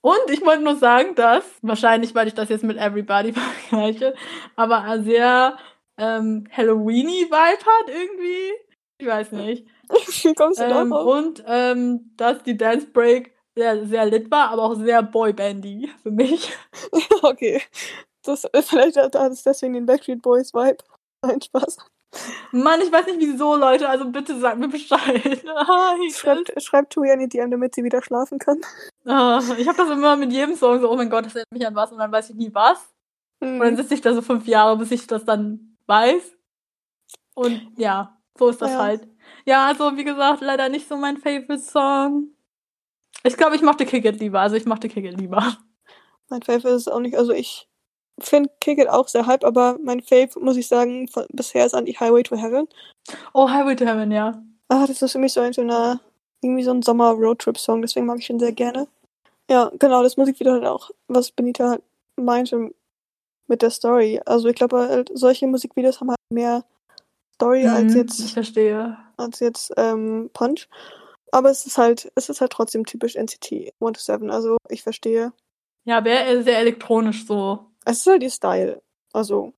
[0.00, 3.32] Und ich wollte nur sagen, dass, wahrscheinlich, weil ich das jetzt mit Everybody
[3.68, 4.14] vergleiche,
[4.56, 5.58] aber ein sehr
[5.98, 8.52] ähm, Halloweeny-Vibe hat irgendwie.
[8.96, 9.66] Ich weiß nicht.
[10.36, 14.74] Kommst du Ähm, und ähm, dass die Dance Break sehr, sehr lit war, aber auch
[14.76, 16.52] sehr boybandy für mich.
[17.22, 17.60] okay.
[18.22, 20.78] Das, vielleicht hat es deswegen den Backstreet Boys Vibe.
[21.22, 21.78] Nein, Spaß.
[22.52, 25.44] Mann, ich weiß nicht wieso, Leute, also bitte sagt mir Bescheid.
[25.54, 28.60] Ah, Schreibt, schreibt Tuya in die DM, damit sie wieder schlafen kann.
[29.04, 31.66] ah, ich habe das immer mit jedem Song so, oh mein Gott, das erinnert mich
[31.66, 32.78] an was und dann weiß ich nie was.
[33.40, 33.76] Und dann Hm.
[33.76, 36.22] sitze ich da so fünf Jahre, bis ich das dann weiß.
[37.34, 38.78] Und ja, so ist das Ja.
[38.78, 39.06] halt.
[39.44, 42.28] Ja, also wie gesagt, leider nicht so mein Favorite Song.
[43.24, 44.40] Ich glaube, ich mochte Kick It lieber.
[44.40, 45.56] Also ich mochte Kick It lieber.
[46.28, 47.68] Mein Fave ist auch nicht, also ich
[48.20, 51.74] finde Kick It auch sehr hype, aber mein Fave, muss ich sagen, von, bisher ist
[51.74, 52.68] eigentlich Highway to Heaven.
[53.32, 54.42] Oh, Highway to Heaven, ja.
[54.68, 56.00] Ah, das ist für mich so ein, so eine,
[56.42, 58.86] irgendwie so ein Sommer-Roadtrip-Song, deswegen mag ich ihn sehr gerne.
[59.50, 61.82] Ja, genau, das Musikvideo halt auch, was Benita halt
[62.16, 62.74] meinte
[63.46, 64.20] mit der Story.
[64.26, 66.64] Also ich glaube, halt, solche Musikvideos haben halt mehr
[67.36, 68.98] Story als Mhm, jetzt Ich verstehe.
[69.16, 70.68] als jetzt ähm, Punch.
[71.32, 74.30] Aber es ist halt, es ist halt trotzdem typisch NCT 127.
[74.30, 75.32] Also ich verstehe.
[75.84, 77.66] Ja, aber er ist sehr elektronisch so.
[77.84, 78.82] Es ist halt ihr Style.
[79.12, 79.52] Also,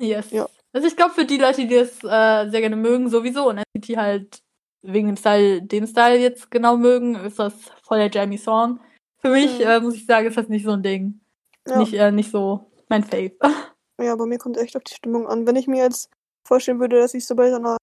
[0.00, 0.30] Yes.
[0.32, 0.48] Ja.
[0.72, 3.96] Also ich glaube, für die Leute, die das äh, sehr gerne mögen, sowieso und NCT
[3.96, 4.38] halt
[4.82, 8.80] wegen dem Style, den Style jetzt genau mögen, ist das voll der Jamie-Song.
[9.20, 9.64] Für mich, Mhm.
[9.64, 11.20] äh, muss ich sagen, ist das nicht so ein Ding.
[11.68, 11.78] ja.
[11.78, 13.32] Nicht, äh, nicht so mein Fave.
[14.02, 15.46] ja, bei mir kommt echt auf die Stimmung an.
[15.46, 16.10] Wenn ich mir jetzt
[16.46, 17.76] vorstellen würde, dass ich so bei so einer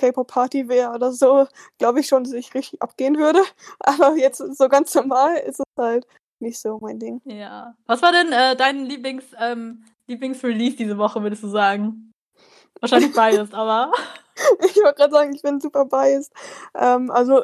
[0.00, 1.46] K-Pop-Party wäre oder so,
[1.78, 3.40] glaube ich schon, dass ich richtig abgehen würde.
[3.80, 6.06] Aber jetzt so ganz normal ist es halt
[6.40, 7.20] nicht so mein Ding.
[7.24, 7.74] ja.
[7.86, 12.12] Was war denn äh, dein Lieblings, ähm, Lieblingsrelease diese Woche, würdest du sagen?
[12.80, 13.92] Wahrscheinlich beides, aber.
[14.64, 16.32] Ich wollte gerade sagen, ich bin super biased.
[16.74, 17.42] Ähm, also,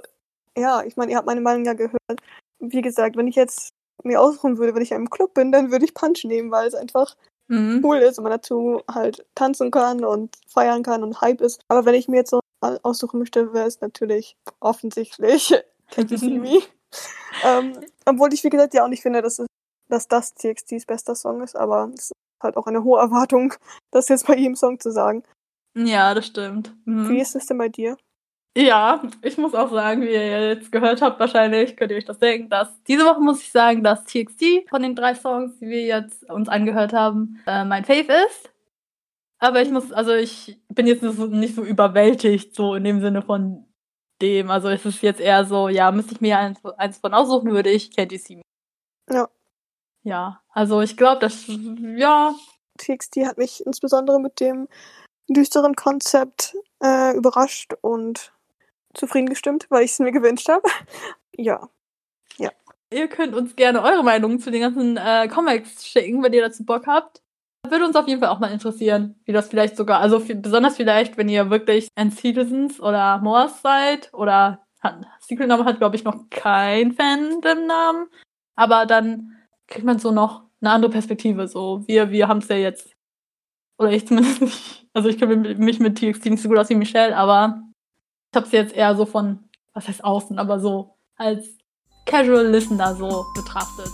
[0.56, 2.20] ja, ich meine, ihr habt meine Meinung ja gehört.
[2.58, 5.84] Wie gesagt, wenn ich jetzt mir ausruhen würde, wenn ich im Club bin, dann würde
[5.84, 7.14] ich Punch nehmen, weil es einfach
[7.48, 7.80] Mhm.
[7.84, 11.60] cool ist und man dazu halt tanzen kann und feiern kann und Hype ist.
[11.68, 15.54] Aber wenn ich mir jetzt so aussuchen möchte, wäre es natürlich offensichtlich
[15.96, 16.62] Me.
[17.44, 19.46] ähm, obwohl ich, wie gesagt, ja auch nicht finde, dass, es,
[19.88, 23.54] dass das TXTs bester Song ist, aber es ist halt auch eine hohe Erwartung,
[23.90, 25.22] das jetzt bei jedem Song zu sagen.
[25.74, 26.74] Ja, das stimmt.
[26.86, 27.08] Mhm.
[27.08, 27.96] Wie ist es denn bei dir?
[28.56, 32.18] Ja, ich muss auch sagen, wie ihr jetzt gehört habt, wahrscheinlich könnt ihr euch das
[32.18, 35.82] denken, dass diese Woche muss ich sagen, dass TXT von den drei Songs, die wir
[35.82, 38.50] jetzt uns angehört haben, äh, mein Fave ist.
[39.38, 43.66] Aber ich muss, also ich bin jetzt nicht so, überwältigt, so in dem Sinne von
[44.22, 44.50] dem.
[44.50, 47.70] Also es ist jetzt eher so, ja, müsste ich mir eins, eins von aussuchen, würde
[47.70, 48.42] ich See Me.
[49.10, 49.28] Ja.
[50.04, 51.46] Ja, also ich glaube, das,
[51.96, 52.32] ja,
[52.78, 54.68] TXT hat mich insbesondere mit dem
[55.28, 58.32] düsteren Konzept äh, überrascht und
[58.94, 60.62] zufrieden gestimmt, weil ich es mir gewünscht habe.
[61.36, 61.68] ja.
[62.90, 66.64] Ihr könnt uns gerne eure Meinung zu den ganzen äh, Comics schicken, wenn ihr dazu
[66.64, 67.20] Bock habt.
[67.70, 71.16] Würde uns auf jeden Fall auch mal interessieren, wie das vielleicht sogar, also besonders vielleicht,
[71.16, 74.66] wenn ihr wirklich ein Citizens oder Moors seid oder
[75.20, 78.06] Secret Name hat, glaube ich, noch kein Fandom-Namen,
[78.54, 79.32] aber dann
[79.66, 81.48] kriegt man so noch eine andere Perspektive.
[81.48, 82.94] So, wir, wir haben es ja jetzt,
[83.78, 86.76] oder ich zumindest nicht, also ich kenne mich mit TXT nicht so gut aus wie
[86.76, 87.62] Michelle, aber
[88.32, 91.46] ich habe es jetzt eher so von, was heißt außen, aber so als
[92.06, 93.90] Casual Listener so betrachtet.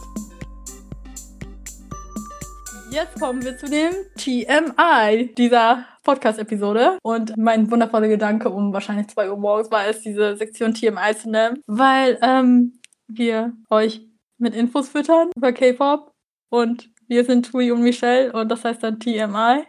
[2.93, 6.99] Jetzt kommen wir zu dem TMI dieser Podcast-Episode.
[7.03, 11.30] Und mein wundervoller Gedanke um wahrscheinlich 2 Uhr morgens war es, diese Sektion TMI zu
[11.30, 12.78] nennen, weil ähm,
[13.09, 14.03] wir euch
[14.36, 16.12] mit Infos füttern über K-Pop
[16.51, 19.64] und wir sind Tui und Michelle und das heißt dann TMI.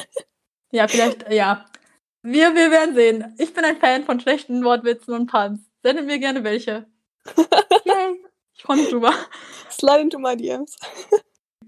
[0.72, 1.64] ja, vielleicht, ja.
[2.22, 3.36] Wir, wir werden sehen.
[3.38, 5.60] Ich bin ein Fan von schlechten Wortwitzen und Puns.
[5.84, 6.86] Sendet mir gerne welche.
[7.84, 8.24] Yay!
[8.52, 9.12] Ich freue mich drüber.
[9.70, 10.74] Slide into my DMs.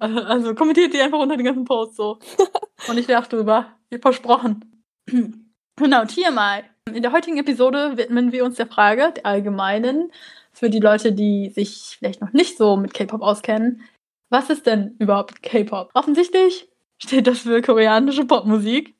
[0.29, 2.19] Also kommentiert die einfach unter den ganzen Posts so.
[2.89, 3.67] Und ich lache drüber.
[3.91, 4.85] Wie versprochen.
[5.77, 6.65] Genau, TMI.
[6.93, 10.13] In der heutigen Episode widmen wir uns der Frage, der allgemeinen,
[10.53, 13.81] für die Leute, die sich vielleicht noch nicht so mit K-Pop auskennen.
[14.29, 15.91] Was ist denn überhaupt K-Pop?
[15.95, 18.95] Offensichtlich steht das für koreanische Popmusik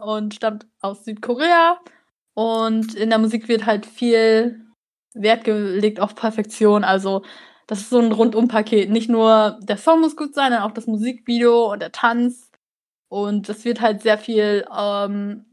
[0.00, 1.78] und stammt aus Südkorea.
[2.32, 4.64] Und in der Musik wird halt viel
[5.12, 6.84] Wert gelegt auf Perfektion.
[6.84, 7.22] Also
[7.68, 8.90] das ist so ein Rundumpaket.
[8.90, 12.50] Nicht nur der Song muss gut sein, sondern auch das Musikvideo und der Tanz.
[13.08, 15.44] Und es wird halt sehr viel ähm,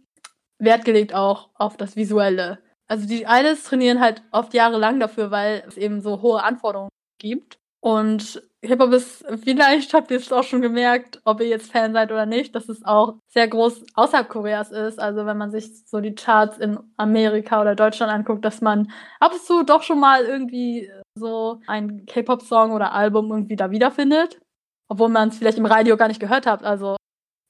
[0.57, 2.59] Wert gelegt auch auf das Visuelle.
[2.87, 6.89] Also die Idols trainieren halt oft jahrelang dafür, weil es eben so hohe Anforderungen
[7.19, 7.57] gibt.
[7.81, 12.11] Und Hip-Hop ist, vielleicht habt ihr es auch schon gemerkt, ob ihr jetzt Fan seid
[12.11, 14.99] oder nicht, dass es auch sehr groß außerhalb Koreas ist.
[14.99, 19.33] Also wenn man sich so die Charts in Amerika oder Deutschland anguckt, dass man ab
[19.33, 24.39] und zu doch schon mal irgendwie so ein K-Pop-Song oder Album irgendwie da wiederfindet.
[24.87, 26.63] Obwohl man es vielleicht im Radio gar nicht gehört hat.
[26.63, 26.95] Also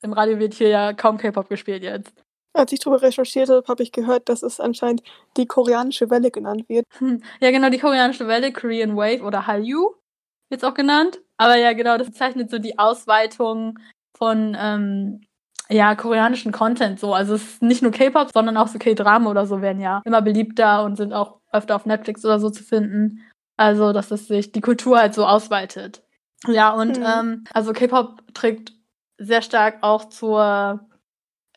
[0.01, 2.13] im Radio wird hier ja kaum K-Pop gespielt jetzt.
[2.53, 5.03] Als ich darüber recherchiert habe, habe ich gehört, dass es anscheinend
[5.35, 6.85] die koreanische Welle genannt wird.
[6.99, 7.21] Hm.
[7.41, 9.95] Ja, genau, die koreanische Welle, Korean Wave oder Hallyu
[10.49, 11.19] wird es auch genannt.
[11.37, 13.77] Aber ja, genau, das bezeichnet so die Ausweitung
[14.17, 15.21] von ähm,
[15.69, 17.13] ja, koreanischen Content so.
[17.13, 20.21] Also es ist nicht nur K-Pop, sondern auch so K-Drama oder so werden ja immer
[20.21, 23.21] beliebter und sind auch öfter auf Netflix oder so zu finden.
[23.57, 26.03] Also, dass es sich die Kultur halt so ausweitet.
[26.47, 27.05] Ja, und mhm.
[27.05, 28.73] ähm, also K-Pop trägt
[29.17, 30.87] sehr stark auch zur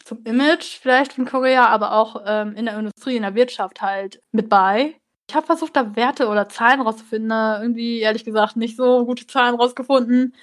[0.04, 4.22] zum Image vielleicht von Korea, aber auch ähm, in der Industrie, in der Wirtschaft halt
[4.32, 4.98] mit bei.
[5.28, 9.54] Ich habe versucht, da Werte oder Zahlen rauszufinden, irgendwie ehrlich gesagt nicht so gute Zahlen
[9.56, 10.34] rausgefunden.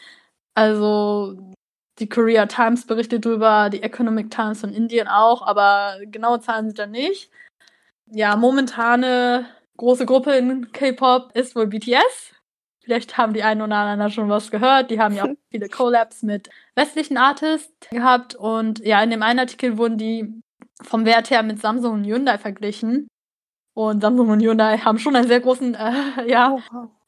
[0.53, 1.35] Also
[1.97, 6.77] die Korea Times berichtet drüber, die Economic Times von Indien auch, aber genaue Zahlen sind
[6.77, 7.31] da nicht.
[8.11, 9.47] Ja, momentane
[9.77, 12.33] große Gruppe in K-Pop ist wohl BTS.
[12.83, 14.91] Vielleicht haben die einen oder anderen schon was gehört.
[14.91, 18.35] Die haben ja auch viele Collabs mit westlichen Artists gehabt.
[18.35, 20.41] Und ja, in dem einen Artikel wurden die
[20.81, 23.07] vom Wert her mit Samsung und Hyundai verglichen.
[23.73, 26.57] Und Samsung und Hyundai haben schon einen sehr großen, äh, ja,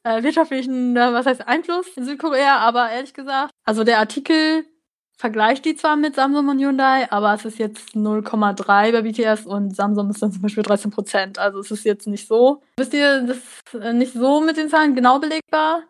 [0.02, 2.58] äh, wirtschaftlichen, äh, was heißt Einfluss in Südkorea.
[2.58, 4.66] Aber ehrlich gesagt, also der Artikel
[5.18, 9.74] vergleicht die zwar mit Samsung und Hyundai, aber es ist jetzt 0,3 bei BTS und
[9.74, 11.38] Samsung ist dann zum Beispiel 13 Prozent.
[11.38, 12.62] Also es ist jetzt nicht so.
[12.76, 15.82] Wisst ihr, das ist äh, nicht so mit den Zahlen genau belegbar.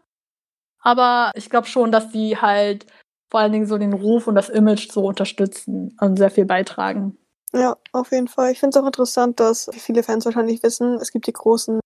[0.80, 2.86] Aber ich glaube schon, dass die halt
[3.30, 7.18] vor allen Dingen so den Ruf und das Image so unterstützen und sehr viel beitragen.
[7.52, 8.52] Ja, auf jeden Fall.
[8.52, 11.80] Ich finde es auch interessant, dass viele Fans wahrscheinlich wissen, es gibt die großen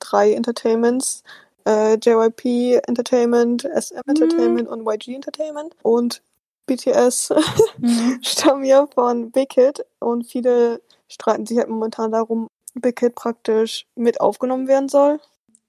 [0.00, 1.22] drei Entertainments.
[1.64, 4.02] Äh, JYP Entertainment, SM mhm.
[4.08, 5.76] Entertainment und YG Entertainment.
[5.82, 6.22] Und
[6.68, 7.32] BTS
[7.78, 8.20] mhm.
[8.22, 13.86] stammen ja von Big Hit und viele streiten sich halt momentan darum, Big Hit praktisch
[13.96, 15.18] mit aufgenommen werden soll.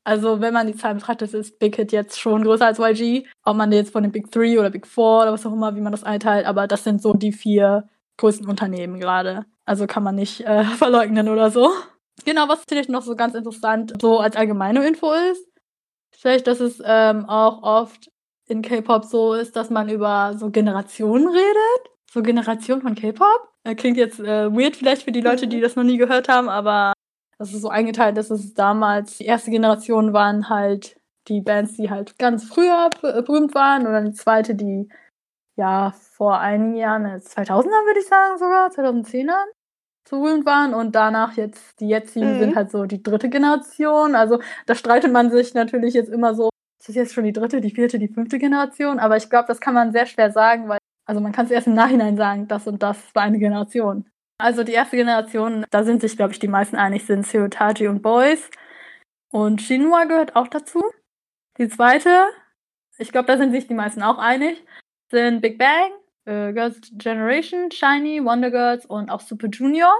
[0.03, 3.25] Also wenn man die Zahlen betrachtet, ist Big Hit jetzt schon größer als YG.
[3.43, 5.81] Ob man jetzt von den Big Three oder Big Four oder was auch immer, wie
[5.81, 7.87] man das einteilt, aber das sind so die vier
[8.17, 9.45] größten Unternehmen gerade.
[9.65, 11.69] Also kann man nicht äh, verleugnen oder so.
[12.25, 15.47] Genau, was vielleicht noch so ganz interessant so als allgemeine Info ist,
[16.11, 18.11] vielleicht, dass es ähm, auch oft
[18.49, 21.91] in K-Pop so ist, dass man über so Generationen redet.
[22.11, 23.49] So Generationen von K-Pop.
[23.63, 26.49] Äh, klingt jetzt äh, weird vielleicht für die Leute, die das noch nie gehört haben,
[26.49, 26.93] aber
[27.37, 31.89] das ist so eingeteilt, dass es damals die erste Generation waren halt die Bands, die
[31.89, 34.89] halt ganz früher berühmt waren und dann die zweite, die
[35.55, 39.45] ja vor einigen Jahren, 2000ern äh, würde ich sagen sogar, 2010ern
[40.07, 42.39] so berühmt waren und danach jetzt die jetzigen mhm.
[42.39, 44.15] sind halt so die dritte Generation.
[44.15, 47.59] Also da streitet man sich natürlich jetzt immer so, ist das jetzt schon die dritte,
[47.59, 48.99] die vierte, die fünfte Generation?
[48.99, 51.67] Aber ich glaube, das kann man sehr schwer sagen, weil, also man kann es erst
[51.67, 54.09] im Nachhinein sagen, das und das war eine Generation.
[54.37, 58.01] Also die erste Generation, da sind sich, glaube ich, die meisten einig, sind Seotaji und
[58.01, 58.49] Boys.
[59.31, 60.81] Und Shinhwa gehört auch dazu.
[61.57, 62.23] Die zweite,
[62.97, 64.63] ich glaube, da sind sich die meisten auch einig,
[65.11, 65.91] sind Big Bang,
[66.23, 69.93] äh, Girls Generation, Shiny, Wonder Girls und auch Super Junior.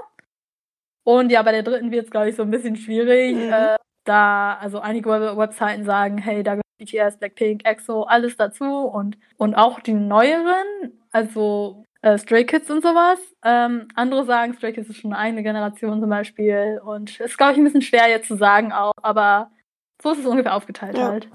[1.04, 3.36] Und ja, bei der dritten wird es, glaube ich, so ein bisschen schwierig.
[3.36, 3.52] Mhm.
[3.52, 9.54] Äh, da, also einige Webseiten sagen, hey, da BTS, Blackpink, EXO, alles dazu und, und
[9.54, 13.18] auch die neueren, also äh, Stray Kids und sowas.
[13.44, 17.58] Ähm, andere sagen, Stray Kids ist schon eine Generation zum Beispiel und ist, glaube ich,
[17.58, 19.50] ein bisschen schwer jetzt zu sagen auch, aber
[20.02, 21.08] so ist es ungefähr aufgeteilt ja.
[21.08, 21.28] halt.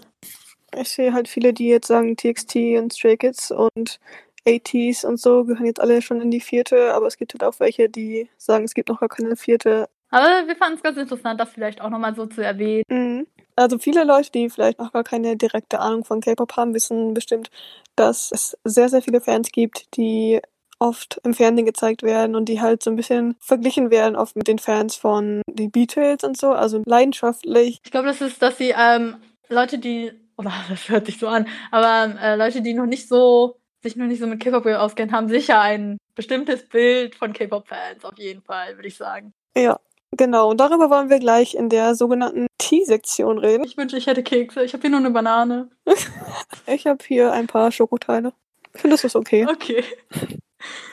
[0.77, 3.99] Ich sehe halt viele, die jetzt sagen TXT und Stray Kids und
[4.45, 7.59] 80s und so gehören jetzt alle schon in die vierte, aber es gibt halt auch
[7.59, 9.87] welche, die sagen, es gibt noch gar keine vierte.
[10.09, 12.83] Aber wir fanden es ganz interessant, das vielleicht auch nochmal so zu erwähnen.
[12.89, 13.27] Mhm.
[13.55, 17.49] Also viele Leute, die vielleicht noch gar keine direkte Ahnung von K-Pop haben, wissen bestimmt,
[17.95, 20.41] dass es sehr, sehr viele Fans gibt, die
[20.79, 24.47] oft im Fernsehen gezeigt werden und die halt so ein bisschen verglichen werden, oft mit
[24.47, 27.79] den Fans von den Beatles und so, also leidenschaftlich.
[27.83, 29.15] Ich glaube, das ist, dass sie ähm,
[29.47, 33.57] Leute, die, oder das hört sich so an, aber äh, Leute, die noch nicht so,
[33.81, 38.17] sich noch nicht so mit K-Pop auskennen, haben sicher ein bestimmtes Bild von K-Pop-Fans, auf
[38.17, 39.33] jeden Fall, würde ich sagen.
[39.55, 39.79] Ja,
[40.17, 43.65] Genau, und darüber wollen wir gleich in der sogenannten Tea-Sektion reden.
[43.65, 44.63] Ich wünsche, ich hätte Kekse.
[44.63, 45.69] Ich habe hier nur eine Banane.
[46.67, 48.31] ich habe hier ein paar Schokoteile.
[48.73, 49.45] Ich finde, das ist okay.
[49.45, 49.83] Okay.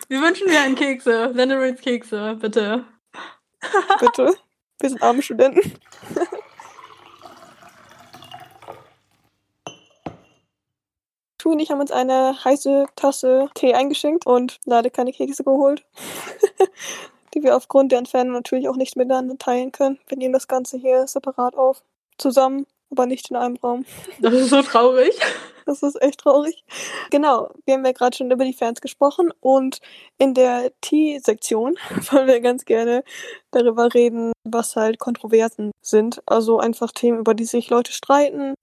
[0.08, 1.26] Wir wünschen dir einen Kekse.
[1.34, 2.84] Lenderins Kekse, bitte.
[4.00, 4.34] Bitte.
[4.80, 5.60] Wir sind arme Studenten.
[11.38, 15.84] Tu und ich haben uns eine heiße Tasse Tee eingeschenkt und leider keine Kekse geholt.
[17.34, 19.98] Die wir aufgrund der Entfernung natürlich auch nicht miteinander teilen können.
[20.08, 21.82] Wir nehmen das Ganze hier separat auf.
[22.18, 23.84] Zusammen, aber nicht in einem Raum.
[24.20, 25.18] Das ist so traurig.
[25.64, 26.64] Das ist echt traurig.
[27.10, 29.78] Genau, wir haben ja gerade schon über die Fans gesprochen und
[30.18, 31.76] in der T-Sektion
[32.10, 33.04] wollen wir ganz gerne
[33.50, 36.22] darüber reden, was halt Kontroversen sind.
[36.26, 38.54] Also einfach Themen, über die sich Leute streiten.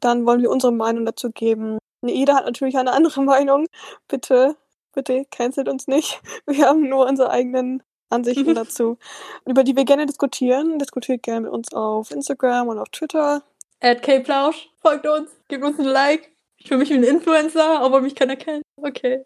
[0.00, 1.78] Dann wollen wir unsere Meinung dazu geben.
[2.04, 3.66] Jeder hat natürlich eine andere Meinung.
[4.08, 4.56] Bitte,
[4.92, 6.20] bitte cancelt uns nicht.
[6.46, 7.82] Wir haben nur unsere eigenen
[8.12, 8.98] Ansichten dazu,
[9.46, 10.78] über die wir gerne diskutieren.
[10.78, 13.42] Diskutiert gerne mit uns auf Instagram und auf Twitter.
[13.80, 16.30] At kplausch, folgt uns, gebt uns ein Like.
[16.56, 18.62] Ich fühle mich wie ein Influencer, obwohl mich keiner kennt.
[18.76, 19.24] Okay.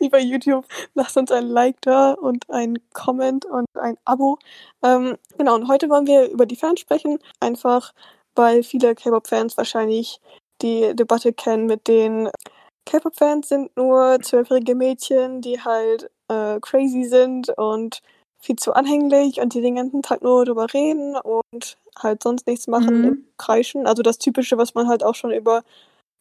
[0.00, 0.66] wie bei YouTube.
[0.94, 4.38] Lasst uns ein Like da und ein Comment und ein Abo.
[4.82, 7.18] Ähm, genau, und heute wollen wir über die Fans sprechen.
[7.40, 7.92] Einfach,
[8.34, 10.20] weil viele K-Pop-Fans wahrscheinlich
[10.62, 12.28] die Debatte kennen mit den
[12.86, 18.00] K-Pop-Fans sind nur zwölfjährige Mädchen, die halt äh, crazy sind und
[18.40, 22.66] viel zu anhänglich und die den ganzen Tag nur darüber reden und halt sonst nichts
[22.66, 23.24] machen, Mhm.
[23.38, 23.86] kreischen.
[23.86, 25.62] Also das Typische, was man halt auch schon über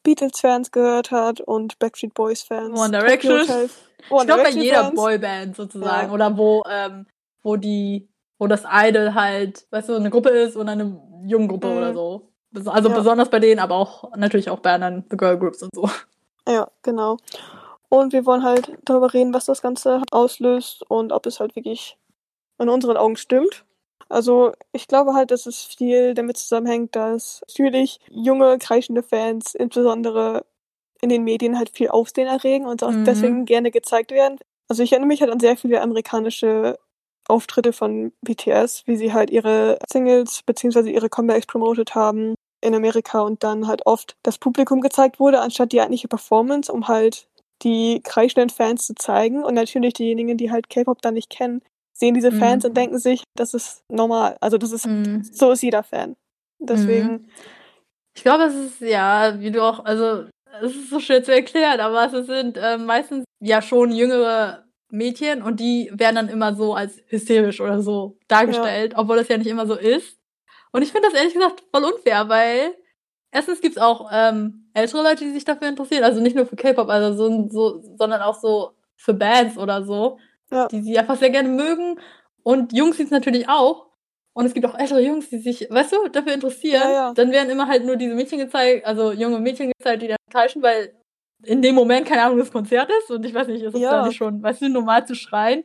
[0.04, 2.78] Beatles-Fans gehört hat und Backstreet Boys-Fans.
[2.80, 3.42] One Direction.
[3.42, 4.92] Ich glaube bei jeder.
[4.92, 6.08] Boyband sozusagen.
[6.10, 6.14] Ja.
[6.14, 7.08] Oder wo, ähm,
[7.42, 11.78] wo die, wo das Idol halt, weißt du, eine Gruppe ist und eine Jungengruppe Mhm.
[11.78, 12.30] oder so.
[12.66, 12.96] Also Ja.
[12.96, 15.90] besonders bei denen, aber auch natürlich auch bei anderen The Girl Groups und so.
[16.48, 17.18] Ja, genau.
[17.94, 21.96] Und wir wollen halt darüber reden, was das Ganze auslöst und ob es halt wirklich
[22.58, 23.66] in unseren Augen stimmt.
[24.10, 30.44] Also ich glaube halt, dass es viel damit zusammenhängt, dass natürlich junge, kreischende Fans insbesondere
[31.02, 33.04] in den Medien halt viel Aufsehen erregen und auch Mhm.
[33.06, 34.40] deswegen gerne gezeigt werden.
[34.68, 36.80] Also ich erinnere mich halt an sehr viele amerikanische
[37.28, 43.22] Auftritte von BTS, wie sie halt ihre Singles beziehungsweise ihre Comebacks promotet haben in Amerika
[43.22, 47.28] und dann halt oft das Publikum gezeigt wurde, anstatt die eigentliche Performance, um halt
[47.64, 49.44] die kreischenden Fans zu zeigen.
[49.44, 51.62] Und natürlich diejenigen, die halt K-Pop dann nicht kennen,
[51.94, 52.70] sehen diese Fans Mhm.
[52.70, 54.38] und denken sich, das ist normal.
[54.42, 55.24] Also das ist, Mhm.
[55.24, 56.16] so ist jeder Fan.
[56.60, 57.28] Deswegen,
[58.16, 60.26] Ich glaube, es ist, ja, wie du auch, also,
[60.62, 65.42] es ist so schwer zu erklären, aber es sind ähm, meistens ja schon jüngere Mädchen
[65.42, 69.48] und die werden dann immer so als hysterisch oder so dargestellt, obwohl das ja nicht
[69.48, 70.16] immer so ist.
[70.72, 72.76] Und ich finde das ehrlich gesagt voll unfair, weil
[73.34, 76.90] erstens gibt's auch ähm, ältere Leute, die sich dafür interessieren, also nicht nur für K-Pop,
[76.90, 80.20] also so, so, sondern auch so für Bands oder so,
[80.52, 80.68] Ja.
[80.68, 82.00] die sie einfach sehr gerne mögen.
[82.44, 83.88] Und Jungs sieht's natürlich auch.
[84.36, 86.82] Und es gibt auch ältere Jungs, die sich, weißt du, dafür interessieren.
[86.84, 87.14] Ja, ja.
[87.14, 90.64] Dann werden immer halt nur diese Mädchen gezeigt, also junge Mädchen gezeigt, die dann kreischen,
[90.64, 90.94] weil
[91.44, 93.12] in dem Moment, keine Ahnung, das Konzert ist.
[93.12, 95.64] Und ich weiß nicht, ist es da nicht schon, weißt du, normal zu schreien.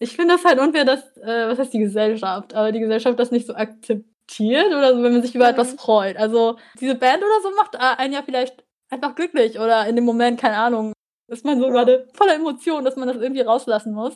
[0.00, 3.30] Ich finde das halt unfair, dass, äh, was heißt die Gesellschaft, aber die Gesellschaft das
[3.30, 4.04] nicht so akzeptiert
[4.40, 5.50] oder so, wenn man sich über Mhm.
[5.52, 6.16] etwas freut.
[6.16, 10.40] Also diese Band oder so macht einen ja vielleicht einfach glücklich oder in dem Moment,
[10.40, 10.92] keine Ahnung,
[11.28, 11.72] ist man so Ja.
[11.72, 14.14] gerade voller Emotionen, dass man das irgendwie rauslassen muss.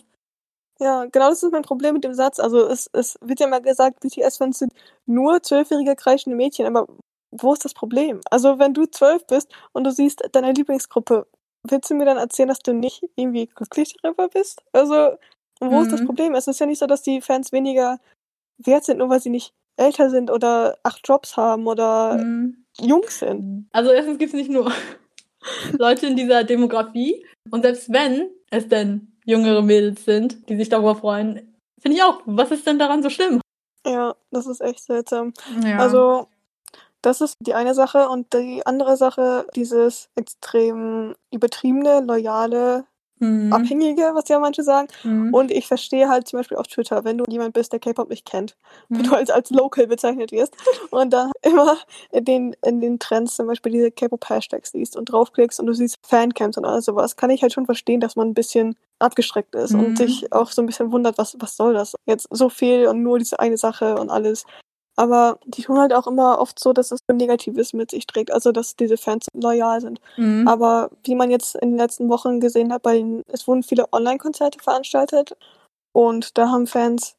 [0.79, 2.39] ja, genau das ist mein Problem mit dem Satz.
[2.39, 4.73] Also es, es wird ja immer gesagt, BTS-Fans sind
[5.07, 6.87] nur zwölfjährige kreischende Mädchen, aber
[7.31, 8.21] wo ist das Problem?
[8.31, 11.27] Also wenn du zwölf bist und du siehst deine Lieblingsgruppe,
[11.63, 14.63] willst du mir dann erzählen, dass du nicht irgendwie glücklich darüber bist?
[14.73, 15.17] Also,
[15.61, 16.07] wo ist das Mhm.
[16.07, 16.35] Problem?
[16.35, 17.99] Es ist ja nicht so, dass die Fans weniger
[18.59, 22.65] wert sind, nur weil sie nicht älter sind oder acht Jobs haben oder Mhm.
[22.81, 23.69] jung sind.
[23.73, 24.71] Also erstens gibt es nicht nur
[25.79, 27.25] Leute in dieser Demografie.
[27.51, 32.21] Und selbst wenn es denn jüngere Mädels sind, die sich darüber freuen, finde ich auch,
[32.27, 33.41] was ist denn daran so schlimm?
[33.87, 35.33] Ja, das ist echt seltsam.
[35.65, 35.79] Ja.
[35.79, 36.27] Also,
[37.03, 38.09] das ist die eine Sache.
[38.09, 42.85] Und die andere Sache, dieses extrem übertriebene, loyale,
[43.19, 43.53] mhm.
[43.53, 44.89] abhängige, was ja manche sagen.
[45.05, 45.33] Mhm.
[45.35, 48.25] Und ich verstehe halt zum Beispiel auf Twitter, wenn du jemand bist, der K-Pop nicht
[48.27, 48.57] kennt,
[48.89, 49.05] wenn Mhm.
[49.05, 50.55] du als, als Local bezeichnet wirst
[50.91, 51.77] und dann immer
[52.13, 55.97] in den, in den Trends zum Beispiel diese K-Pop-Hashtags siehst und draufklickst und du siehst
[56.03, 59.73] Fancams und all sowas, kann ich halt schon verstehen, dass man ein bisschen abgeschreckt ist
[59.73, 59.81] Mhm.
[59.81, 61.95] und sich auch so ein bisschen wundert, was, was soll das?
[62.07, 64.45] Jetzt so viel und nur diese eine Sache und alles.
[64.97, 68.33] Aber die tun halt auch immer oft so, dass es so Negatives mit sich trägt,
[68.33, 70.01] also dass diese Fans loyal sind.
[70.17, 70.49] Mhm.
[70.49, 73.93] Aber wie man jetzt in den letzten Wochen gesehen hat, bei den, es wurden viele
[73.93, 75.37] Online-Konzerte veranstaltet
[75.93, 77.17] und da haben Fans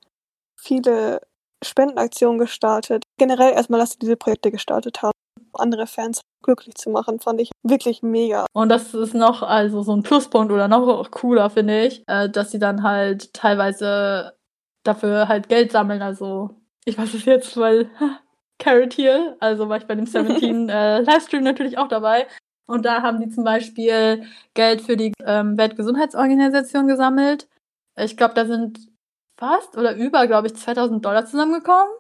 [0.60, 1.22] viele
[1.64, 3.04] Spendenaktionen gestartet.
[3.18, 7.42] Generell erstmal, dass sie diese Projekte gestartet haben, um andere Fans glücklich zu machen, fand
[7.42, 8.46] ich wirklich mega.
[8.54, 12.52] Und das ist noch also so ein Pluspunkt oder noch cooler, finde ich, äh, dass
[12.52, 14.34] sie dann halt teilweise
[14.84, 16.02] dafür halt Geld sammeln.
[16.02, 16.52] Also
[16.88, 17.90] ich weiß es jetzt, weil
[18.60, 22.28] Carrot hier, also war ich bei dem 17 äh, Livestream natürlich auch dabei.
[22.66, 27.48] Und da haben die zum Beispiel Geld für die ähm, Weltgesundheitsorganisation gesammelt.
[27.98, 28.80] Ich glaube, da sind
[29.40, 31.94] fast oder über, glaube ich, 2000 Dollar zusammengekommen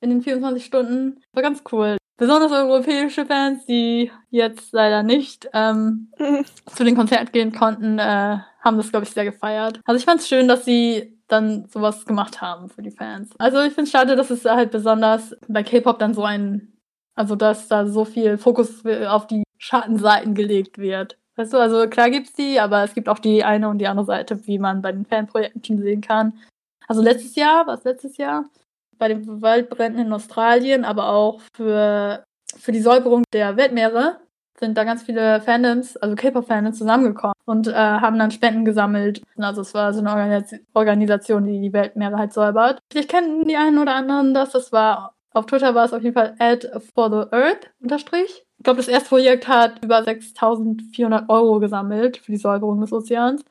[0.00, 1.22] in den 24 Stunden.
[1.32, 1.96] War ganz cool.
[2.18, 6.12] Besonders europäische Fans, die jetzt leider nicht ähm,
[6.66, 9.80] zu den Konzerten gehen konnten, äh, haben das, glaube ich, sehr gefeiert.
[9.84, 13.30] Also ich fand es schön, dass sie dann sowas gemacht haben für die Fans.
[13.38, 16.72] Also ich finde es schade, dass es halt besonders bei K-Pop dann so ein,
[17.14, 21.18] also dass da so viel Fokus auf die Schattenseiten gelegt wird.
[21.36, 24.06] Weißt du, also klar gibt's die, aber es gibt auch die eine und die andere
[24.06, 26.38] Seite, wie man bei den Fanprojekten schon sehen kann.
[26.88, 28.44] Also letztes Jahr, was letztes Jahr?
[28.98, 32.24] Bei den Waldbränden in Australien, aber auch für,
[32.56, 34.20] für die Säuberung der Weltmeere
[34.58, 39.22] sind da ganz viele Fandoms, also K-Pop-Fandoms zusammengekommen und äh, haben dann Spenden gesammelt.
[39.38, 42.80] Also es war so eine Organis Organisation, die die Weltmeere halt säubert.
[42.92, 44.50] Ich kenne die einen oder anderen das.
[44.50, 48.46] Das war auf Twitter war es auf jeden Fall Ad for the Earth unterstrich.
[48.58, 53.44] Ich glaube, das erste Projekt hat über 6.400 Euro gesammelt für die Säuberung des Ozeans.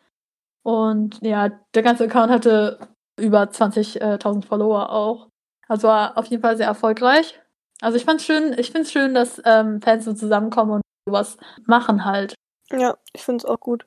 [0.63, 2.79] Und ja, der ganze Account hatte
[3.19, 5.29] über 20.000 Follower auch.
[5.67, 7.39] Also war auf jeden Fall sehr erfolgreich.
[7.81, 12.03] Also ich fand's schön, ich find's schön, dass ähm, Fans so zusammenkommen und sowas machen
[12.03, 12.33] halt.
[12.72, 13.86] Ja, ich find's auch gut.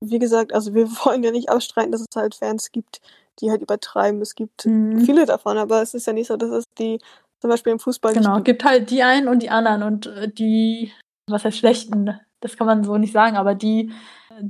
[0.00, 3.00] Wie gesagt, also wir wollen ja nicht abstreiten, dass es halt Fans gibt,
[3.40, 4.20] die halt übertreiben.
[4.20, 5.00] Es gibt mhm.
[5.00, 6.98] viele davon, aber es ist ja nicht so, dass es die
[7.40, 8.14] zum Beispiel im Fußball.
[8.14, 10.92] Genau, es gibt halt die einen und die anderen und äh, die,
[11.28, 13.90] was heißt schlechten, das kann man so nicht sagen, aber die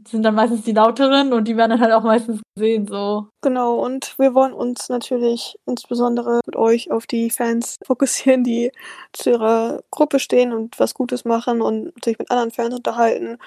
[0.09, 3.29] sind dann meistens die lauteren und die werden dann halt auch meistens gesehen, so.
[3.43, 8.73] Genau, und wir wollen uns natürlich insbesondere mit euch auf die Fans fokussieren, die
[9.13, 13.39] zu ihrer Gruppe stehen und was Gutes machen und sich mit anderen Fans unterhalten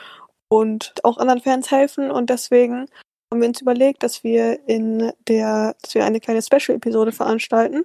[0.48, 2.88] und auch anderen Fans helfen und deswegen
[3.32, 7.84] haben wir uns überlegt, dass wir in der, dass wir eine kleine Special-Episode veranstalten,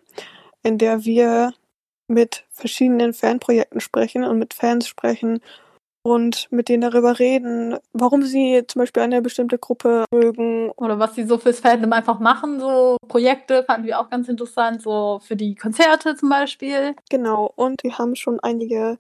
[0.63, 1.55] in der wir
[2.09, 5.41] mit verschiedenen Fanprojekten sprechen und mit Fans sprechen
[6.03, 10.71] und mit denen darüber reden, warum sie zum Beispiel eine bestimmte Gruppe mögen.
[10.77, 14.83] Oder was sie so fürs Fandom einfach machen, so Projekte fanden wir auch ganz interessant,
[14.83, 16.95] so für die Konzerte zum Beispiel.
[17.11, 18.97] Genau, und wir haben schon einige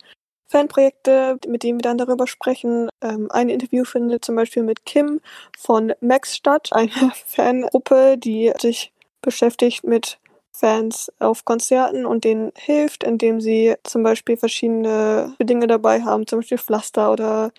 [0.49, 2.89] Fanprojekte, mit denen wir dann darüber sprechen.
[3.01, 5.21] Ähm, ein Interview findet zum Beispiel mit Kim
[5.57, 6.91] von Max statt, eine
[7.27, 8.93] Fangruppe, die sich
[9.23, 10.19] beschäftigt mit
[10.53, 16.41] Fans auf Konzerten und denen hilft, indem sie zum Beispiel verschiedene Dinge dabei haben, zum
[16.41, 17.53] Beispiel Pflaster oder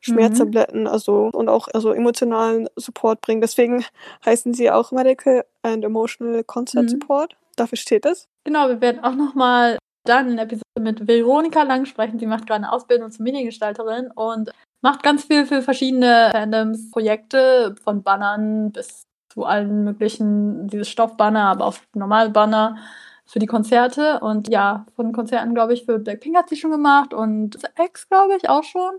[0.00, 0.86] Schmerztabletten, mhm.
[0.86, 3.40] also und auch also emotionalen Support bringen.
[3.40, 3.84] Deswegen
[4.24, 6.88] heißen sie auch Medical and Emotional Concert mhm.
[6.88, 7.36] Support.
[7.56, 8.28] Dafür steht es.
[8.44, 12.18] Genau, wir werden auch nochmal dann in der Episode mit Veronika lang sprechen.
[12.18, 14.50] Sie macht gerade eine Ausbildung zur Mediengestalterin und
[14.82, 19.05] macht ganz viel für verschiedene Fandoms, Projekte, von Bannern bis
[19.36, 22.78] zu allen möglichen, dieses Stoffbanner, aber auch normale Banner
[23.26, 24.20] für die Konzerte.
[24.20, 28.34] Und ja, von Konzerten, glaube ich, für Blackpink hat sie schon gemacht und X, glaube
[28.36, 28.92] ich, auch schon.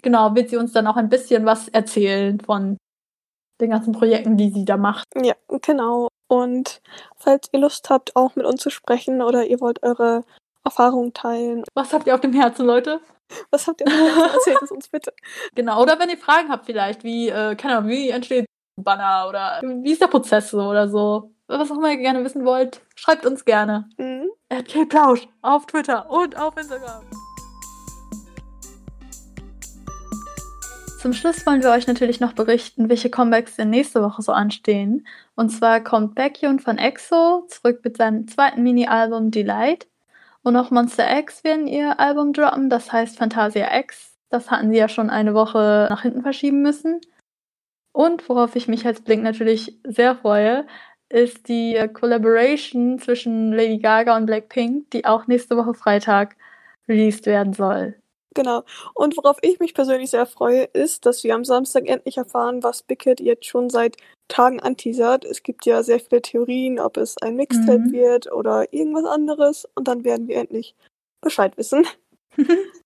[0.00, 2.76] Genau, wird sie uns dann auch ein bisschen was erzählen von
[3.60, 5.08] den ganzen Projekten, die sie da macht.
[5.20, 6.08] Ja, genau.
[6.28, 6.80] Und
[7.16, 10.22] falls ihr Lust habt, auch mit uns zu sprechen oder ihr wollt eure
[10.64, 11.64] Erfahrungen teilen.
[11.74, 13.00] Was habt ihr auf dem Herzen, Leute?
[13.50, 14.34] Was habt ihr auf dem Herzen?
[14.34, 15.12] Erzählt es uns bitte.
[15.56, 18.46] Genau, oder wenn ihr Fragen habt vielleicht, wie, äh, keine Ahnung, wie entsteht
[18.76, 21.30] Banner oder wie ist der Prozess so oder so.
[21.46, 23.88] Was auch immer ihr gerne wissen wollt, schreibt uns gerne.
[23.98, 24.30] Mhm.
[24.88, 27.02] Plausch auf Twitter und auf Instagram.
[31.00, 35.06] Zum Schluss wollen wir euch natürlich noch berichten, welche Comebacks denn nächste Woche so anstehen.
[35.34, 39.86] Und zwar kommt Baekhyun von EXO zurück mit seinem zweiten Mini-Album Delight.
[40.42, 44.16] Und auch Monster X werden ihr Album droppen, das heißt Fantasia X.
[44.30, 47.02] Das hatten sie ja schon eine Woche nach hinten verschieben müssen.
[47.94, 50.66] Und worauf ich mich als Blink natürlich sehr freue,
[51.08, 56.36] ist die Collaboration zwischen Lady Gaga und Blackpink, die auch nächste Woche Freitag
[56.88, 57.94] released werden soll.
[58.34, 58.64] Genau.
[58.94, 62.82] Und worauf ich mich persönlich sehr freue, ist, dass wir am Samstag endlich erfahren, was
[62.82, 65.24] Big Hit jetzt schon seit Tagen anteasert.
[65.24, 67.92] Es gibt ja sehr viele Theorien, ob es ein Mixtape mhm.
[67.92, 69.68] wird oder irgendwas anderes.
[69.76, 70.74] Und dann werden wir endlich
[71.20, 71.86] Bescheid wissen.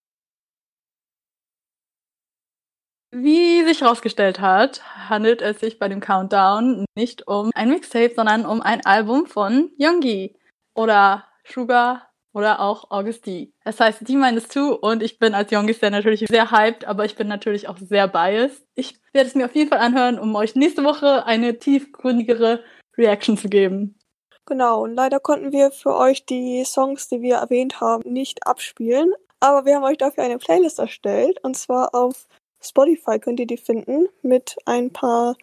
[3.11, 8.44] Wie sich herausgestellt hat, handelt es sich bei dem Countdown nicht um ein Mixtape, sondern
[8.44, 10.36] um ein Album von Yoongi
[10.74, 13.54] oder Sugar oder auch Augusti.
[13.64, 17.66] Es heißt D-2 und ich bin als Yoongi-Stan natürlich sehr hyped, aber ich bin natürlich
[17.68, 18.62] auch sehr biased.
[18.74, 22.62] Ich werde es mir auf jeden Fall anhören, um euch nächste Woche eine tiefgründigere
[22.98, 23.98] Reaction zu geben.
[24.44, 29.12] Genau, und leider konnten wir für euch die Songs, die wir erwähnt haben, nicht abspielen.
[29.40, 32.26] Aber wir haben euch dafür eine Playlist erstellt, und zwar auf
[32.61, 35.36] Spotify könnt ihr die finden mit ein paar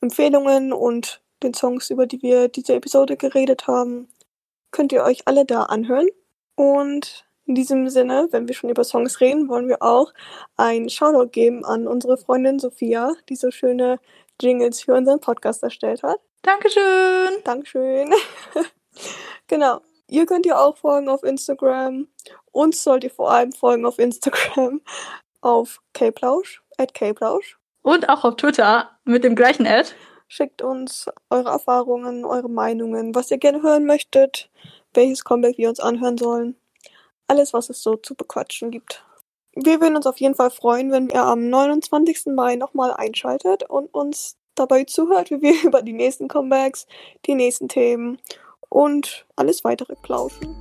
[0.00, 4.08] Empfehlungen und den Songs, über die wir diese Episode geredet haben.
[4.70, 6.08] Könnt ihr euch alle da anhören.
[6.56, 10.12] Und In diesem Sinne, wenn wir schon über Songs reden, wollen wir auch
[10.58, 13.98] ein Shoutout geben an unsere Freundin Sophia, die so schöne
[14.38, 16.20] Jingles für unseren Podcast erstellt hat.
[16.42, 17.42] Dankeschön.
[17.44, 18.12] Dankeschön.
[19.46, 19.80] genau.
[20.10, 22.08] Ihr könnt ihr auch folgen auf Instagram.
[22.52, 24.82] Uns sollt ihr vor allem folgen auf Instagram
[25.40, 27.58] auf kplausch, at kplausch.
[27.82, 29.90] Und auch auf Twitter mit dem gleichen Ad.
[30.26, 34.50] Schickt uns eure Erfahrungen, eure Meinungen, was ihr gerne hören möchtet,
[34.92, 36.56] welches Comeback wir uns anhören sollen.
[37.28, 39.04] Alles, was es so zu bequatschen gibt.
[39.54, 42.26] Wir würden uns auf jeden Fall freuen, wenn ihr am 29.
[42.26, 46.86] Mai nochmal einschaltet und uns dabei zuhört, wie wir über die nächsten Comebacks,
[47.26, 48.18] die nächsten Themen
[48.68, 50.56] und alles weitere plauschen.